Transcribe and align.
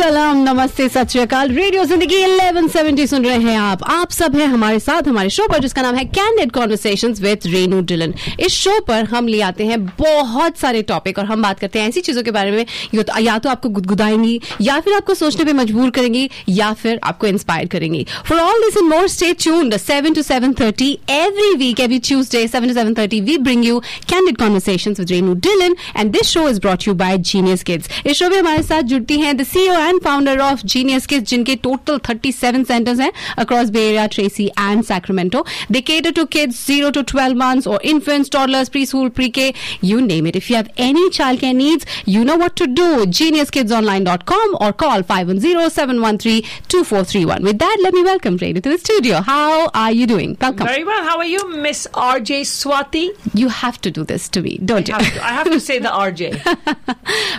सलाम 0.00 0.36
नमस्ते 0.42 0.88
सत 0.88 1.16
रेडियो 1.16 1.84
ज़िंदगी 1.84 2.18
1170 2.24 3.06
सुन 3.06 3.24
रहे 3.24 3.38
हैं 3.38 3.56
आप। 3.58 3.82
आप 3.84 4.10
सब 4.10 4.36
हैं 4.36 4.46
हमारे 4.46 4.78
साथ 4.80 5.08
हमारे 5.08 5.30
शो 5.30 5.48
पर 5.48 5.58
जिसका 5.58 5.82
नाम 5.82 5.94
है 5.94 6.04
candid 6.04 6.52
conversation 6.52 7.12
with 7.12 7.40
Renu 7.46 7.80
Dhillon 7.80 8.14
इस 8.40 8.52
शो 8.52 8.78
पर 8.80 9.04
हम 9.04 9.26
ले 9.28 9.40
आते 9.40 9.66
हैं 9.66 9.84
बहुत 9.86 10.56
सारे 10.58 10.82
टॉपिक 10.82 11.18
और 11.18 11.24
हम 11.24 11.42
बात 11.42 11.58
करते 11.60 11.78
हैं 11.78 11.88
ऐसी 11.88 12.00
चीज़ों 12.00 12.22
के 12.22 12.30
बारे 12.30 12.50
में। 12.50 12.64
यो 12.94 13.02
तो, 13.02 13.18
या 13.20 13.38
तो 13.38 13.48
आपको 13.50 13.68
गुदगुदाएँगी 13.68 14.40
या 14.60 14.78
फिर 14.80 14.94
आपको 14.94 15.14
सोचने 15.14 15.44
पर 15.44 15.52
मजबूर 15.54 15.90
करेंगी 15.90 16.30
या 16.48 16.72
फिर 16.72 17.00
आपको 17.04 17.26
इंस्पायर 17.26 17.66
करेंगी। 17.66 18.06
For 18.28 18.38
all 18.38 18.64
this 18.64 18.76
and 18.76 18.88
more 18.88 19.08
stay 19.08 19.32
tuned 19.32 19.74
7 19.74 20.16
to 20.16 20.26
7:30 20.30 20.90
every 21.18 21.52
week 21.64 21.84
every 21.88 22.00
Tuesday 22.10 22.44
7 22.54 22.72
to 22.72 22.78
7:30 22.80 23.20
we 23.28 23.38
bring 23.50 23.68
you 23.68 23.82
candid 24.14 24.40
conversations 24.46 25.04
with 25.04 25.14
Renu 25.16 25.36
Dillon 25.48 25.78
and 25.94 26.18
this 26.18 26.34
show 26.34 26.48
is 26.54 26.64
brought 26.64 26.86
to 26.86 26.90
you 26.90 26.98
by 27.04 27.12
Genius 27.34 27.68
Kids 27.70 27.92
इस 28.06 28.16
show 28.16 28.30
में 28.30 28.38
हमारे 28.38 28.62
साथ 28.72 28.92
जुड़ती 28.94 29.20
हैं 29.20 29.36
the 29.36 29.50
CEO 29.52 29.88
and 29.89 29.99
founder 30.03 30.39
of 30.41 30.61
genius 30.73 31.05
kids 31.13 31.29
जिनके 31.29 31.55
total 31.67 31.97
37 32.09 32.65
centres 32.67 32.99
हैं 32.99 33.11
across 33.39 33.69
bay 33.77 33.81
area 33.87 34.05
Tracy 34.15 34.45
and 34.59 34.83
Sacramento 34.83 35.45
they 35.71 35.81
cater 35.89 36.11
to 36.17 36.23
kids 36.35 36.59
0 36.69 36.89
to 36.97 37.01
12 37.13 37.35
months 37.41 37.67
or 37.73 37.77
infants 37.91 38.31
toddlers 38.35 38.69
preschool 38.75 39.09
pre-k 39.19 39.43
you 39.89 39.97
name 40.05 40.29
it 40.31 40.37
if 40.39 40.47
you 40.51 40.55
have 40.59 40.69
any 40.85 41.03
childcare 41.17 41.57
needs 41.59 41.83
you 42.15 42.21
know 42.29 42.37
what 42.43 42.55
to 42.61 42.67
do 42.79 42.87
geniuskidsonline.com 43.19 44.55
or 44.67 44.71
call 44.83 45.03
510-713-2431 45.11 47.45
with 47.49 47.59
that 47.59 47.77
let 47.85 47.93
me 47.99 48.03
welcome 48.03 48.39
Renu 48.45 48.63
to 48.67 48.71
the 48.75 48.79
studio 48.85 49.21
how 49.21 49.69
are 49.83 49.91
you 49.91 50.07
doing 50.13 50.35
welcome 50.41 50.67
Very 50.67 50.83
well. 50.83 51.03
How 51.09 51.17
are 51.17 51.25
you, 51.25 51.43
Miss 51.65 51.87
RJ 51.93 52.41
Swati? 52.51 53.05
you 53.41 53.47
have 53.49 53.79
to 53.87 53.91
do 53.91 54.03
this 54.13 54.29
to 54.29 54.41
me 54.41 54.57
don't 54.73 54.89
I 54.89 54.91
you 54.97 55.03
have 55.05 55.13
to, 55.13 55.23
I 55.25 55.27
have 55.39 55.49
to 55.51 55.59
say 55.59 55.79
the 55.79 55.89
RJ. 55.89 56.21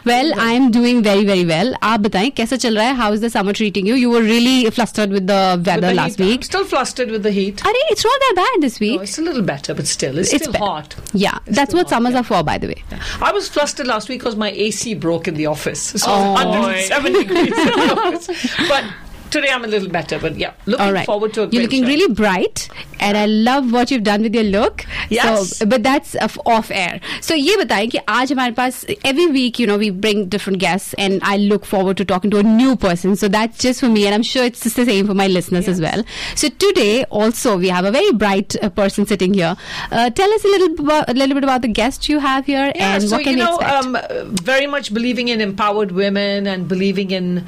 well 0.10 0.28
i 0.46 0.50
am 0.52 0.70
doing 0.78 1.02
very 1.02 1.24
very 1.32 1.44
well 1.50 1.74
आप 1.82 2.00
बताएं 2.00 2.30
कैसा 2.40 2.56
चल 2.64 2.76
रहा 2.78 2.84
है 2.88 2.96
how 2.96 3.08
is 3.12 3.20
the 3.20 3.30
summer 3.30 3.52
treating 3.58 3.86
you 3.86 3.94
you 3.94 4.10
were 4.10 4.22
really 4.22 4.70
flustered 4.70 5.10
with 5.16 5.26
the 5.26 5.38
With 5.56 5.66
weather 5.66 5.88
the 5.88 5.94
last 5.94 6.18
heat. 6.18 6.26
week 6.26 6.36
I'm 6.40 6.42
still 6.42 6.64
flustered 6.64 7.10
with 7.10 7.22
the 7.22 7.30
heat. 7.30 7.62
Arey, 7.70 7.82
it's 7.94 8.04
not 8.04 8.20
that 8.26 8.34
bad 8.36 8.62
this 8.66 8.78
week 8.80 8.96
No, 8.96 9.02
it's 9.02 9.18
a 9.18 9.22
little 9.22 9.42
better, 9.42 9.74
but 9.74 9.86
still, 9.86 10.18
it's, 10.18 10.32
It's 10.32 10.44
still 10.44 10.52
be- 10.52 10.58
hot. 10.58 10.96
yeah 11.12 11.38
It's 11.46 11.56
that's 11.56 11.70
still 11.70 11.78
what 11.80 11.86
hot, 11.86 11.96
summers 11.96 12.12
yeah. 12.12 12.20
are 12.20 12.24
for 12.24 12.42
by 12.42 12.58
the 12.58 12.68
way 12.68 12.82
I 13.30 13.32
was 13.32 13.48
flustered 13.48 13.86
last 13.86 14.08
week 14.08 14.20
because 14.20 14.36
my 14.36 14.50
AC 14.50 14.94
broke 14.94 15.28
in 15.28 15.34
the 15.34 15.46
office. 15.46 15.82
So 16.04 16.06
Oh. 16.08 16.20
it 16.20 16.46
was 16.46 16.90
107 16.90 17.12
degrees 17.12 17.58
in 17.64 17.66
the 17.66 17.96
office. 17.96 18.26
But 18.68 18.84
today 19.30 19.48
I'm 19.52 19.64
a 19.64 19.66
little 19.66 19.88
better. 19.88 20.18
But 20.18 20.36
yeah, 20.36 20.52
looking 20.66 20.86
all 20.86 20.92
right 20.92 21.04
forward 21.06 21.32
to 21.34 21.40
a 21.42 21.44
you're 21.44 21.50
great 21.50 21.62
looking 21.64 21.82
show. 21.82 21.88
really 21.88 22.14
bright 22.14 22.68
and 23.06 23.18
i 23.18 23.26
love 23.26 23.72
what 23.72 23.90
you've 23.90 24.04
done 24.04 24.22
with 24.22 24.34
your 24.34 24.44
look 24.44 24.84
Yes. 25.10 25.56
so, 25.58 25.66
but 25.66 25.82
that's 25.82 26.14
of- 26.26 26.38
off 26.46 26.70
air 26.70 26.98
so 27.20 27.34
ये 27.34 27.56
बताएं 27.62 27.88
कि 27.94 27.98
आज 28.08 28.32
हमारे 28.32 28.52
पास 28.60 28.78
every 29.10 29.26
week 29.34 29.58
you 29.62 29.66
know 29.70 29.76
we 29.82 29.90
bring 29.90 30.22
different 30.34 30.58
guests 30.62 30.94
and 31.06 31.20
i 31.32 31.36
look 31.36 31.66
forward 31.72 31.98
to 31.98 32.06
talking 32.12 32.30
to 32.30 32.38
a 32.38 32.42
new 32.42 32.74
person 32.86 33.14
so 33.24 33.28
that's 33.28 33.58
just 33.66 33.80
for 33.80 33.90
me 33.96 34.06
and 34.06 34.14
i'm 34.14 34.22
sure 34.30 34.44
it's 34.52 34.62
just 34.62 34.76
the 34.76 34.86
same 34.86 35.06
for 35.06 35.18
my 35.20 35.26
listeners 35.26 35.68
as 35.74 35.82
well 35.86 36.02
so 36.34 36.48
today 36.66 37.04
also 37.10 37.54
we 37.58 37.68
have 37.68 37.84
a 37.84 37.90
very 37.98 38.12
bright 38.24 38.56
uh, 38.62 38.70
person 38.80 39.04
sitting 39.12 39.34
here 39.34 39.54
uh, 39.92 40.08
tell 40.22 40.32
us 40.38 40.44
a 40.44 40.48
little 40.56 40.74
bu- 40.82 41.04
a 41.08 41.14
little 41.14 41.34
bit 41.34 41.44
about 41.50 41.60
the 41.68 41.68
guest 41.82 42.08
you 42.08 42.18
have 42.20 42.46
here 42.46 42.72
Yeah, 42.74 42.94
and 42.94 43.02
so 43.10 43.16
what 43.16 43.24
can 43.24 43.36
you 43.36 43.44
we 43.44 43.50
know, 43.50 43.58
expect 43.58 43.84
um, 43.84 43.96
uh, 43.96 44.24
very 44.52 44.66
much 44.78 44.94
believing 44.94 45.28
in 45.28 45.42
empowered 45.42 45.92
women 45.92 46.46
and 46.46 46.66
believing 46.66 47.10
in 47.10 47.44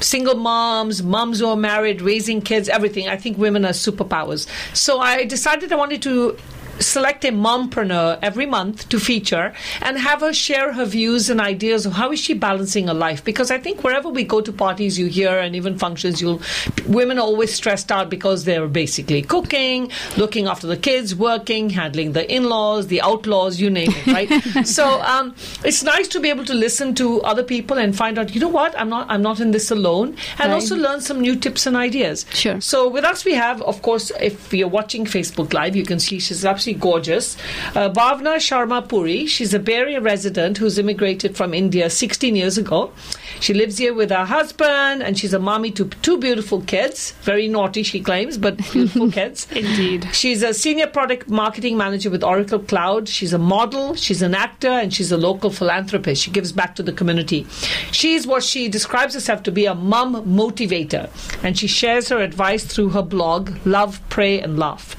single 0.00 0.34
moms, 0.34 1.02
moms 1.02 1.40
who 1.40 1.48
are 1.48 1.56
married, 1.56 2.00
raising 2.00 2.40
kids, 2.40 2.68
everything. 2.68 3.08
I 3.08 3.16
think 3.16 3.38
women 3.38 3.64
are 3.64 3.70
superpowers. 3.70 4.46
So 4.74 5.00
I 5.00 5.24
decided 5.24 5.72
I 5.72 5.76
wanted 5.76 6.02
to 6.02 6.36
select 6.80 7.24
a 7.24 7.28
mompreneur 7.28 8.18
every 8.22 8.46
month 8.46 8.88
to 8.88 8.98
feature 9.00 9.52
and 9.82 9.98
have 9.98 10.20
her 10.20 10.32
share 10.32 10.72
her 10.72 10.84
views 10.84 11.28
and 11.30 11.40
ideas 11.40 11.86
of 11.86 11.92
how 11.94 12.10
is 12.12 12.20
she 12.20 12.34
balancing 12.34 12.86
her 12.88 12.94
life. 12.94 13.24
Because 13.24 13.50
i 13.50 13.58
think 13.58 13.82
wherever 13.84 14.08
we 14.08 14.24
go 14.24 14.40
to 14.40 14.52
parties 14.52 14.98
you 14.98 15.06
hear 15.06 15.38
and 15.38 15.56
even 15.56 15.78
functions 15.78 16.20
you'll 16.20 16.40
women 16.86 17.18
are 17.18 17.22
always 17.22 17.52
stressed 17.52 17.90
out 17.90 18.08
because 18.10 18.44
they're 18.44 18.66
basically 18.68 19.22
cooking 19.22 19.90
looking 20.16 20.46
after 20.46 20.66
the 20.66 20.76
kids 20.76 21.14
working 21.14 21.70
handling 21.70 22.12
the 22.12 22.24
in-laws 22.32 22.86
the 22.88 23.00
outlaws 23.00 23.60
you 23.60 23.70
name 23.70 23.90
it 23.90 24.06
right? 24.06 24.66
So 24.66 25.00
um, 25.02 25.34
it's 25.64 25.82
nice 25.82 26.08
to 26.08 26.20
be 26.20 26.28
able 26.30 26.44
to 26.46 26.54
listen 26.54 26.94
to 26.96 27.20
other 27.22 27.42
people 27.42 27.78
and 27.78 27.96
find 27.96 28.18
out 28.18 28.34
you 28.34 28.40
know 28.40 28.48
what? 28.48 28.78
I'm 28.78 28.88
not 28.88 29.06
i'm 29.10 29.22
not 29.22 29.40
in 29.40 29.50
this 29.52 29.70
alone. 29.70 30.08
And 30.38 30.48
Right. 30.48 30.52
also 30.52 30.76
learn 30.76 31.00
some 31.00 31.20
new 31.20 31.34
tips 31.36 31.66
and 31.66 31.76
ideas. 31.76 32.24
Sure. 32.32 32.60
so 32.60 32.88
with 32.88 33.04
us 33.04 33.24
we 33.24 33.34
have, 33.34 33.60
of 33.62 33.82
course, 33.82 34.10
if 34.20 34.52
you're 34.52 34.68
watching 34.68 35.04
Facebook 35.04 35.52
Live, 35.52 35.74
you 35.76 35.84
can 35.84 35.98
see 36.00 36.18
she's 36.18 36.44
absolutely 36.44 36.67
gorgeous. 36.74 37.36
Uh, 37.74 37.90
Bhavna 37.90 38.36
Sharma 38.36 38.86
Puri. 38.88 39.26
She's 39.26 39.54
a 39.54 39.58
Bay 39.58 39.74
Area 39.74 40.00
resident 40.00 40.58
who's 40.58 40.78
immigrated 40.78 41.36
from 41.36 41.54
India 41.54 41.88
16 41.88 42.34
years 42.34 42.58
ago. 42.58 42.92
She 43.40 43.54
lives 43.54 43.78
here 43.78 43.94
with 43.94 44.10
her 44.10 44.24
husband, 44.24 45.02
and 45.02 45.16
she's 45.16 45.32
a 45.32 45.38
mommy 45.38 45.70
to 45.72 45.84
two 46.02 46.18
beautiful 46.18 46.60
kids. 46.62 47.12
Very 47.22 47.46
naughty, 47.46 47.82
she 47.82 48.00
claims, 48.00 48.36
but 48.36 48.56
beautiful 48.72 49.10
kids. 49.10 49.46
Indeed. 49.52 50.08
She's 50.12 50.42
a 50.42 50.52
senior 50.52 50.88
product 50.88 51.28
marketing 51.28 51.76
manager 51.76 52.10
with 52.10 52.24
Oracle 52.24 52.58
Cloud. 52.58 53.08
She's 53.08 53.32
a 53.32 53.38
model, 53.38 53.94
she's 53.94 54.22
an 54.22 54.34
actor, 54.34 54.68
and 54.68 54.92
she's 54.92 55.12
a 55.12 55.16
local 55.16 55.50
philanthropist. 55.50 56.22
She 56.22 56.30
gives 56.30 56.52
back 56.52 56.74
to 56.76 56.82
the 56.82 56.92
community. 56.92 57.46
She's 57.92 58.26
what 58.26 58.42
she 58.42 58.68
describes 58.68 59.14
herself 59.14 59.42
to 59.44 59.52
be 59.52 59.66
a 59.66 59.74
mum 59.74 60.24
motivator, 60.24 61.08
and 61.44 61.56
she 61.56 61.66
shares 61.66 62.08
her 62.08 62.18
advice 62.18 62.64
through 62.64 62.90
her 62.90 63.02
blog, 63.02 63.54
Love, 63.64 64.00
Pray, 64.08 64.40
and 64.40 64.58
Laugh. 64.58 64.96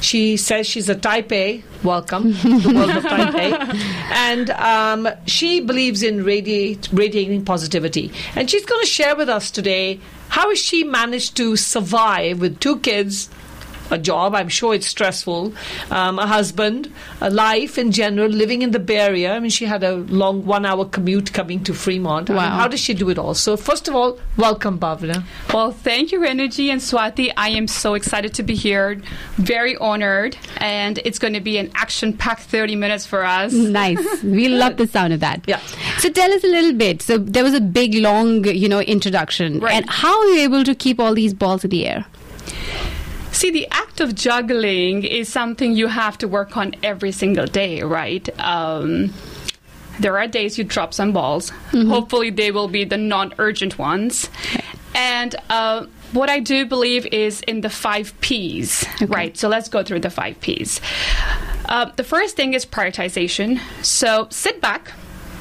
She 0.00 0.36
says 0.36 0.66
she's 0.66 0.88
a 0.88 0.94
type 0.94 1.32
A. 1.32 1.62
Welcome 1.82 2.34
to 2.34 2.58
the 2.60 2.74
world 2.74 2.90
of 2.90 3.02
type 3.02 3.34
A. 3.34 3.76
And 4.12 4.50
um, 4.50 5.08
she 5.26 5.60
believes 5.60 6.02
in 6.02 6.24
radiate, 6.24 6.88
radiating 6.92 7.44
positivity. 7.44 8.12
And 8.34 8.50
she's 8.50 8.64
going 8.64 8.80
to 8.80 8.86
share 8.86 9.16
with 9.16 9.28
us 9.28 9.50
today 9.50 10.00
how 10.28 10.48
has 10.48 10.58
she 10.58 10.84
managed 10.84 11.36
to 11.36 11.56
survive 11.56 12.40
with 12.40 12.60
two 12.60 12.78
kids, 12.80 13.28
a 13.90 13.98
job. 13.98 14.34
I'm 14.34 14.48
sure 14.48 14.74
it's 14.74 14.86
stressful. 14.86 15.52
Um, 15.90 16.18
a 16.18 16.26
husband, 16.26 16.92
a 17.20 17.30
life 17.30 17.78
in 17.78 17.92
general, 17.92 18.28
living 18.28 18.62
in 18.62 18.70
the 18.72 18.78
Bay 18.78 18.96
Area. 18.98 19.34
I 19.34 19.40
mean, 19.40 19.50
she 19.50 19.64
had 19.66 19.82
a 19.84 19.96
long 19.96 20.44
one-hour 20.44 20.86
commute 20.86 21.32
coming 21.32 21.62
to 21.64 21.74
Fremont. 21.74 22.30
I 22.30 22.32
mean, 22.34 22.42
Wow. 22.42 22.56
how 22.58 22.68
does 22.68 22.80
she 22.80 22.94
do 22.94 23.08
it 23.10 23.18
all? 23.18 23.34
So, 23.34 23.56
first 23.56 23.88
of 23.88 23.94
all, 23.94 24.18
welcome, 24.36 24.78
Bhavna. 24.78 25.22
Well, 25.52 25.70
thank 25.72 26.12
you, 26.12 26.24
Energy 26.24 26.70
and 26.70 26.80
Swati. 26.80 27.32
I 27.36 27.50
am 27.50 27.66
so 27.68 27.94
excited 27.94 28.34
to 28.34 28.42
be 28.42 28.54
here. 28.54 29.00
Very 29.36 29.76
honored. 29.76 30.36
And 30.58 30.98
it's 31.04 31.18
going 31.18 31.34
to 31.34 31.40
be 31.40 31.58
an 31.58 31.70
action 31.74 32.12
packed 32.12 32.42
30 32.42 32.76
minutes 32.76 33.06
for 33.06 33.24
us. 33.24 33.52
Nice. 33.52 34.22
We 34.22 34.48
love 34.62 34.76
the 34.76 34.86
sound 34.86 35.12
of 35.12 35.20
that. 35.20 35.42
Yeah. 35.46 35.60
So 35.98 36.08
tell 36.10 36.32
us 36.32 36.42
a 36.44 36.48
little 36.48 36.72
bit. 36.72 37.02
So 37.02 37.18
there 37.18 37.44
was 37.44 37.54
a 37.54 37.60
big, 37.60 37.94
long, 37.94 38.44
you 38.44 38.68
know, 38.68 38.80
introduction. 38.80 39.60
Right. 39.60 39.74
And 39.74 39.88
how 39.88 40.18
are 40.20 40.26
you 40.26 40.40
able 40.42 40.64
to 40.64 40.74
keep 40.74 40.98
all 41.00 41.14
these 41.14 41.34
balls 41.34 41.64
in 41.64 41.70
the 41.70 41.86
air? 41.86 42.04
See, 43.36 43.50
the 43.50 43.68
act 43.70 44.00
of 44.00 44.14
juggling 44.14 45.04
is 45.04 45.28
something 45.28 45.72
you 45.72 45.88
have 45.88 46.16
to 46.18 46.26
work 46.26 46.56
on 46.56 46.74
every 46.82 47.12
single 47.12 47.44
day, 47.44 47.82
right? 47.82 48.26
Um, 48.40 49.12
there 50.00 50.16
are 50.16 50.26
days 50.26 50.56
you 50.56 50.64
drop 50.64 50.94
some 50.94 51.12
balls. 51.12 51.50
Hopefully, 51.70 52.30
they 52.30 52.50
will 52.50 52.66
be 52.66 52.84
the 52.84 52.96
non 52.96 53.34
urgent 53.36 53.78
ones. 53.78 54.30
And 54.94 55.36
uh, 55.50 55.84
what 56.12 56.30
I 56.30 56.40
do 56.40 56.64
believe 56.64 57.04
is 57.04 57.42
in 57.42 57.60
the 57.60 57.68
five 57.68 58.18
P's, 58.22 58.86
right? 59.06 59.36
So 59.36 59.50
let's 59.50 59.68
go 59.68 59.82
through 59.82 60.00
the 60.00 60.08
five 60.08 60.40
P's. 60.40 60.80
Uh, 61.66 61.90
the 61.94 62.04
first 62.04 62.36
thing 62.36 62.54
is 62.54 62.64
prioritization. 62.64 63.60
So 63.84 64.28
sit 64.30 64.62
back. 64.62 64.92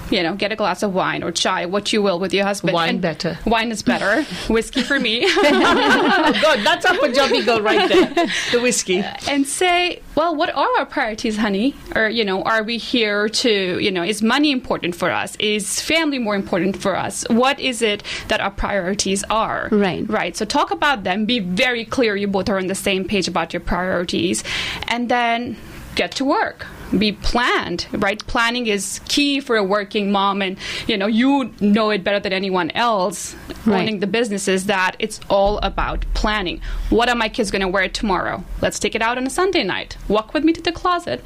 You 0.10 0.24
know, 0.24 0.36
get 0.36 0.52
a 0.52 0.56
glass 0.56 0.84
of 0.84 0.94
wine 0.94 1.24
or 1.24 1.32
chai, 1.32 1.66
what 1.66 1.92
you 1.92 2.02
will, 2.02 2.20
with 2.20 2.34
your 2.34 2.46
husband. 2.46 2.74
Wine 2.74 2.90
And 2.90 3.02
better. 3.02 3.40
Wine 3.46 3.72
is 3.72 3.82
better. 3.82 4.24
Whiskey 4.54 4.82
for 4.82 5.00
me. 5.00 5.24
oh, 5.26 6.40
God, 6.42 6.60
that's 6.64 6.86
a 6.86 6.94
Punjabi 6.94 7.44
girl 7.44 7.62
right 7.62 7.90
there. 7.90 8.28
The 8.52 8.60
whiskey. 8.62 9.00
Uh, 9.00 9.14
and 9.28 9.48
say, 9.48 10.02
well, 10.16 10.36
what 10.36 10.54
are 10.56 10.70
our 10.80 10.86
priorities, 10.86 11.38
honey? 11.38 11.76
Or, 11.96 12.08
you 12.08 12.24
know, 12.24 12.44
are 12.44 12.64
we 12.64 12.78
here 12.78 13.30
to, 13.30 13.80
you 13.80 13.92
know, 13.92 14.04
is 14.04 14.22
money 14.22 14.52
important 14.52 14.96
for 14.96 15.10
us? 15.10 15.36
Is 15.38 15.82
family 15.82 16.20
more 16.20 16.36
important 16.36 16.78
for 16.78 16.96
us? 16.96 17.26
What 17.30 17.60
is 17.60 17.82
it 17.82 18.04
that 18.28 18.40
our 18.42 18.52
priorities 18.52 19.24
are? 19.30 19.70
Right. 19.72 20.08
Right. 20.08 20.38
So 20.38 20.46
talk 20.46 20.72
about 20.72 21.04
them. 21.04 21.26
Be 21.26 21.40
very 21.40 21.86
clear 21.86 22.16
you 22.16 22.28
both 22.28 22.50
are 22.50 22.58
on 22.58 22.68
the 22.68 22.76
same 22.76 23.06
page 23.06 23.28
about 23.28 23.54
your 23.54 23.62
priorities. 23.62 24.44
And 24.88 25.10
then 25.10 25.58
get 25.96 26.12
to 26.14 26.26
work. 26.26 26.68
Be 26.98 27.12
planned, 27.14 27.88
right? 27.92 28.26
Planning 28.28 28.68
is 28.68 29.02
key 29.08 29.40
for 29.40 29.56
a 29.58 29.64
working 29.64 30.12
mom, 30.12 30.42
and 30.42 30.58
you 30.88 30.98
know 30.98 31.08
you 31.08 31.52
know 31.60 31.90
it 31.90 32.04
better 32.04 32.20
than 32.20 32.32
anyone 32.34 32.72
else 32.72 33.36
Right. 33.66 33.82
owning 33.82 34.00
the 34.00 34.08
businesses 34.08 34.68
that 34.68 34.96
it's 35.00 35.20
all 35.28 35.58
about 35.60 36.06
planning. 36.14 36.62
What 36.92 37.10
are 37.10 37.16
my 37.16 37.30
kids 37.30 37.50
going 37.50 37.64
to 37.64 37.68
wear 37.68 37.90
tomorrow? 37.90 38.44
Let's 38.62 38.78
take 38.78 38.94
it 38.94 39.02
out 39.02 39.18
on 39.18 39.26
a 39.26 39.30
Sunday 39.32 39.64
night. 39.64 39.98
Walk 40.08 40.36
with 40.36 40.44
me 40.44 40.54
to 40.54 40.62
the 40.62 40.72
closet. 40.72 41.24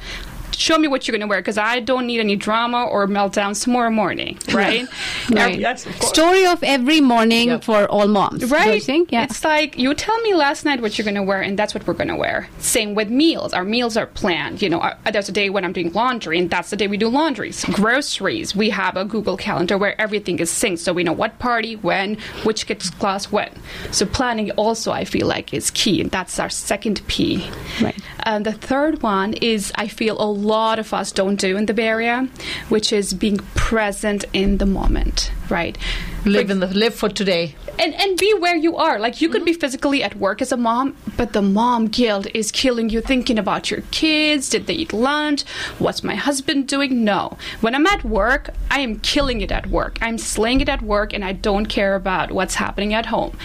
Show 0.56 0.78
me 0.78 0.88
what 0.88 1.06
you're 1.06 1.12
going 1.12 1.20
to 1.22 1.26
wear 1.26 1.40
because 1.40 1.58
I 1.58 1.80
don't 1.80 2.06
need 2.06 2.20
any 2.20 2.36
drama 2.36 2.84
or 2.84 3.06
meltdowns 3.06 3.62
tomorrow 3.62 3.90
morning, 3.90 4.38
right? 4.52 4.86
Right. 5.30 5.58
Yes, 5.58 5.86
of 5.86 5.92
course. 5.98 6.08
Story 6.12 6.46
of 6.46 6.62
every 6.62 7.00
morning 7.00 7.48
Yep. 7.48 7.64
for 7.64 7.86
all 7.88 8.06
moms. 8.08 8.50
Right. 8.50 8.74
You 8.74 8.80
think? 8.80 9.12
Yeah. 9.12 9.24
It's 9.24 9.44
like 9.44 9.78
you 9.78 9.92
tell 9.94 10.18
me 10.22 10.34
last 10.34 10.64
night 10.64 10.80
what 10.82 10.96
you're 10.98 11.04
going 11.04 11.14
to 11.14 11.22
wear, 11.22 11.40
and 11.40 11.58
that's 11.58 11.74
what 11.74 11.86
we're 11.86 11.94
going 11.94 12.08
to 12.08 12.16
wear. 12.16 12.48
Same 12.58 12.94
with 12.94 13.08
meals. 13.10 13.52
Our 13.52 13.64
meals 13.64 13.96
are 13.96 14.06
planned. 14.06 14.62
You 14.62 14.68
know, 14.68 14.80
uh, 14.80 14.94
there's 15.10 15.28
a 15.28 15.32
day 15.32 15.50
when 15.50 15.64
I'm 15.64 15.72
doing 15.72 15.92
laundry, 15.92 16.38
and 16.38 16.50
that's 16.50 16.70
the 16.70 16.76
day 16.76 16.86
we 16.88 16.96
do 16.96 17.08
laundries. 17.08 17.64
Groceries. 17.66 18.54
We 18.54 18.70
have 18.70 18.96
a 18.96 19.04
Google 19.04 19.36
Calendar 19.36 19.76
where 19.78 20.00
everything 20.00 20.38
is 20.38 20.50
synced, 20.50 20.78
so 20.80 20.92
we 20.92 21.02
know 21.04 21.12
what 21.12 21.38
party, 21.38 21.76
when, 21.76 22.16
which 22.44 22.66
kids 22.66 22.90
class, 22.90 23.32
when. 23.32 23.50
So 23.90 24.06
planning 24.06 24.50
also, 24.52 24.92
I 24.92 25.04
feel 25.04 25.26
like, 25.26 25.52
is 25.54 25.70
key, 25.70 26.00
and 26.00 26.10
that's 26.10 26.38
our 26.38 26.48
second 26.50 27.02
P. 27.08 27.48
Right. 27.80 27.98
And 28.24 28.44
the 28.46 28.52
third 28.52 29.02
one 29.02 29.32
is 29.34 29.72
I 29.76 29.88
feel 29.88 30.20
a 30.20 30.30
lot 30.40 30.78
of 30.78 30.92
us 30.94 31.12
don't 31.12 31.36
do 31.36 31.56
in 31.56 31.66
the 31.66 31.74
Bay 31.74 31.88
Area, 31.88 32.28
which 32.68 32.92
is 32.92 33.14
being 33.14 33.38
present 33.54 34.24
in 34.32 34.58
the 34.58 34.66
moment, 34.66 35.32
right? 35.48 35.76
Live 36.24 36.50
in 36.50 36.60
the 36.60 36.66
live 36.66 36.94
for 36.94 37.08
today. 37.08 37.54
and 37.78 37.94
and 37.94 38.18
be 38.18 38.34
where 38.34 38.56
you 38.56 38.76
are. 38.76 38.98
Like 38.98 39.20
you 39.22 39.28
could 39.28 39.44
be 39.44 39.52
mm-hmm. 39.52 39.60
physically 39.60 40.02
at 40.02 40.16
work 40.16 40.42
as 40.42 40.52
a 40.52 40.56
mom, 40.56 40.96
but 41.16 41.32
the 41.32 41.42
mom 41.42 41.86
guilt 41.88 42.26
is 42.34 42.52
killing 42.52 42.90
you 42.90 43.00
thinking 43.00 43.38
about 43.38 43.70
your 43.70 43.82
kids. 43.90 44.48
Did 44.50 44.66
they 44.66 44.74
eat 44.74 44.92
lunch? 44.92 45.42
What's 45.78 46.04
my 46.04 46.14
husband 46.14 46.68
doing? 46.68 47.04
No. 47.04 47.38
When 47.60 47.74
I'm 47.74 47.86
at 47.86 48.04
work, 48.04 48.50
I 48.70 48.80
am 48.80 49.00
killing 49.00 49.40
it 49.40 49.50
at 49.50 49.66
work. 49.68 49.98
I'm 50.02 50.18
slaying 50.18 50.60
it 50.60 50.68
at 50.68 50.82
work 50.82 51.14
and 51.14 51.24
I 51.24 51.32
don't 51.32 51.66
care 51.66 51.94
about 51.94 52.32
what's 52.32 52.56
happening 52.56 52.92
at 52.94 53.06
home. 53.06 53.36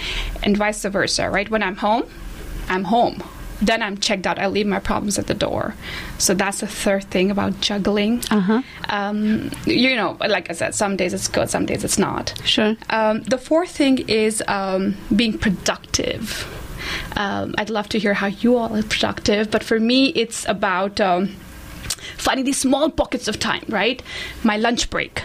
And 0.44 0.58
vice 0.58 0.84
versa, 0.84 1.30
right? 1.30 1.50
When 1.50 1.64
I'm 1.64 1.78
home, 1.78 2.04
I'm 2.68 2.86
home. 2.86 3.24
Then 3.62 3.81
I'm 3.81 3.98
checked 3.98 4.28
out. 4.28 4.38
I 4.38 4.48
leave 4.48 4.68
my 4.68 4.80
problems 4.80 5.18
at 5.18 5.28
the 5.28 5.34
door. 5.34 5.75
So 6.18 6.34
that's 6.34 6.60
the 6.60 6.68
third 6.68 7.06
thing 7.06 7.31
about 7.31 7.62
juggling. 7.62 8.22
Uh-huh. 8.30 8.62
Um, 8.90 9.50
you 9.66 9.96
know, 9.96 10.18
like 10.19 10.50
I 10.50 10.54
said, 10.54 10.75
some 10.75 10.98
days 10.98 11.13
it's 11.13 11.28
good, 11.28 11.50
some 11.50 11.66
days 11.66 11.84
it's 11.84 11.98
not. 11.98 12.34
Sure. 12.44 12.75
Um, 12.90 13.24
the 13.24 13.38
fourth 13.38 13.72
thing 13.72 14.00
is 14.10 14.44
um, 14.48 14.98
being 15.16 15.38
productive. 15.38 16.46
Um, 17.16 17.56
I'd 17.57 17.69
love 17.69 17.90
to 17.90 18.00
hear 18.00 18.13
how 18.13 18.28
you 18.28 18.57
all 18.57 18.75
are 18.75 18.84
productive, 18.84 19.50
but 19.50 19.63
for 19.63 19.80
me, 19.80 20.08
it's 20.10 20.48
about 20.48 21.00
um, 21.00 21.28
finding 22.18 22.46
these 22.46 22.58
small 22.58 22.90
pockets 22.90 23.28
of 23.28 23.40
time, 23.40 23.63
right? 23.69 24.04
My 24.44 24.58
lunch 24.58 24.90
break 24.90 25.24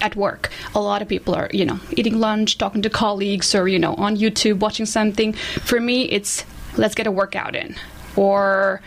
at 0.00 0.16
work. 0.16 0.50
A 0.74 0.80
lot 0.80 1.02
of 1.02 1.08
people 1.08 1.34
are, 1.34 1.48
you 1.52 1.64
know, 1.64 1.80
eating 1.92 2.18
lunch, 2.20 2.58
talking 2.58 2.82
to 2.82 2.90
colleagues, 2.90 3.54
or, 3.54 3.68
you 3.68 3.78
know, 3.78 3.94
on 3.94 4.16
YouTube 4.16 4.60
watching 4.60 4.86
something. 4.86 5.32
For 5.32 5.80
me, 5.80 6.04
it's 6.04 6.44
let's 6.76 6.94
get 6.94 7.06
a 7.06 7.10
workout 7.10 7.54
in. 7.56 7.74
Or 8.16 8.80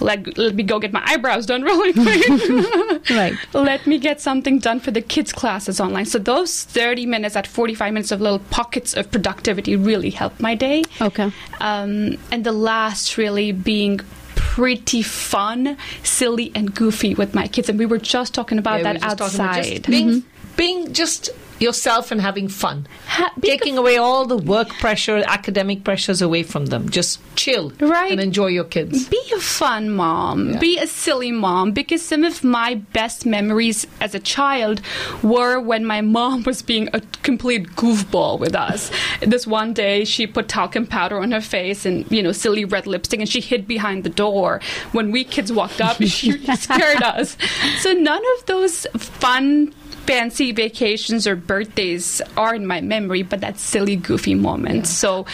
let, 0.00 0.38
let 0.38 0.54
me 0.54 0.62
go 0.62 0.78
get 0.78 0.92
my 0.92 1.02
eyebrows 1.04 1.44
done 1.46 1.62
really 1.70 1.92
quick. 1.92 3.10
Right. 3.10 3.34
Let 3.52 3.86
me 3.86 3.98
get 3.98 4.20
something 4.20 4.58
done 4.60 4.80
for 4.80 4.90
the 4.90 5.00
kids' 5.02 5.32
classes 5.32 5.80
online. 5.80 6.06
So 6.06 6.18
those 6.18 6.64
30 6.64 7.04
minutes 7.06 7.36
at 7.36 7.46
45 7.46 7.92
minutes 7.92 8.12
of 8.12 8.20
little 8.20 8.38
pockets 8.38 8.94
of 8.94 9.10
productivity 9.10 9.76
really 9.76 10.10
help 10.10 10.38
my 10.40 10.54
day. 10.54 10.84
Okay. 11.00 11.32
Um, 11.60 12.16
and 12.30 12.44
the 12.44 12.52
last 12.52 13.16
really 13.18 13.52
being 13.52 14.00
pretty 14.36 15.02
fun, 15.02 15.76
silly, 16.02 16.52
and 16.54 16.74
goofy 16.74 17.14
with 17.14 17.34
my 17.34 17.48
kids. 17.48 17.68
And 17.68 17.78
we 17.78 17.86
were 17.86 17.98
just 17.98 18.34
talking 18.34 18.58
about 18.58 18.82
Yeah, 18.82 18.92
we 18.92 18.98
that 18.98 19.10
were 19.10 19.16
just 19.16 19.18
talking 19.18 19.34
about 19.40 19.58
outside. 19.58 19.64
just 19.64 19.86
being, 19.88 20.24
being 20.56 20.92
just 20.92 21.30
yourself 21.60 22.10
and 22.10 22.20
having 22.20 22.48
fun. 22.48 22.86
Ha- 23.06 23.32
Taking 23.42 23.78
away 23.78 23.96
all 23.96 24.26
the 24.26 24.36
work 24.36 24.68
pressure, 24.80 25.22
academic 25.26 25.84
pressures 25.84 26.20
away 26.22 26.42
from 26.42 26.66
them. 26.66 26.88
Just 26.88 27.20
chill 27.36 27.72
Right. 27.80 28.12
and 28.12 28.20
enjoy 28.20 28.46
your 28.48 28.64
kids. 28.64 29.08
Be 29.08 29.20
a 29.34 29.40
fun 29.40 29.90
mom. 29.90 30.50
Yeah. 30.52 30.58
Be 30.58 30.78
a 30.78 30.86
silly 30.86 31.32
mom. 31.32 31.72
Because 31.72 32.02
some 32.02 32.24
of 32.24 32.44
my 32.44 32.74
best 32.92 33.26
memories 33.26 33.86
as 34.00 34.14
a 34.14 34.18
child 34.20 34.80
were 35.22 35.60
when 35.60 35.84
my 35.84 36.00
mom 36.00 36.42
was 36.44 36.62
being 36.62 36.88
a 36.92 37.00
complete 37.22 37.68
goofball 37.76 38.38
with 38.38 38.54
us. 38.54 38.90
This 39.20 39.46
one 39.46 39.72
day, 39.72 40.04
she 40.04 40.26
put 40.26 40.48
talcum 40.48 40.86
powder 40.86 41.18
on 41.20 41.32
her 41.32 41.40
face 41.40 41.84
and, 41.86 42.10
you 42.10 42.22
know, 42.22 42.32
silly 42.32 42.64
red 42.64 42.86
lipstick, 42.86 43.20
and 43.20 43.28
she 43.28 43.40
hid 43.40 43.66
behind 43.66 44.04
the 44.04 44.10
door. 44.10 44.60
When 44.92 45.10
we 45.10 45.24
kids 45.24 45.52
walked 45.52 45.80
up, 45.80 45.96
she 46.02 46.32
scared 46.56 47.02
us. 47.02 47.36
So 47.80 47.92
none 47.92 48.22
of 48.38 48.46
those 48.46 48.86
fun, 48.96 49.72
fancy 50.08 50.52
vacations 50.52 51.26
or 51.26 51.36
birthdays 51.36 52.22
are 52.34 52.54
in 52.54 52.66
my 52.66 52.80
memory, 52.80 53.22
but 53.22 53.42
that 53.42 53.58
silly, 53.58 53.94
goofy 53.94 54.34
moment. 54.34 54.86
So, 54.86 55.26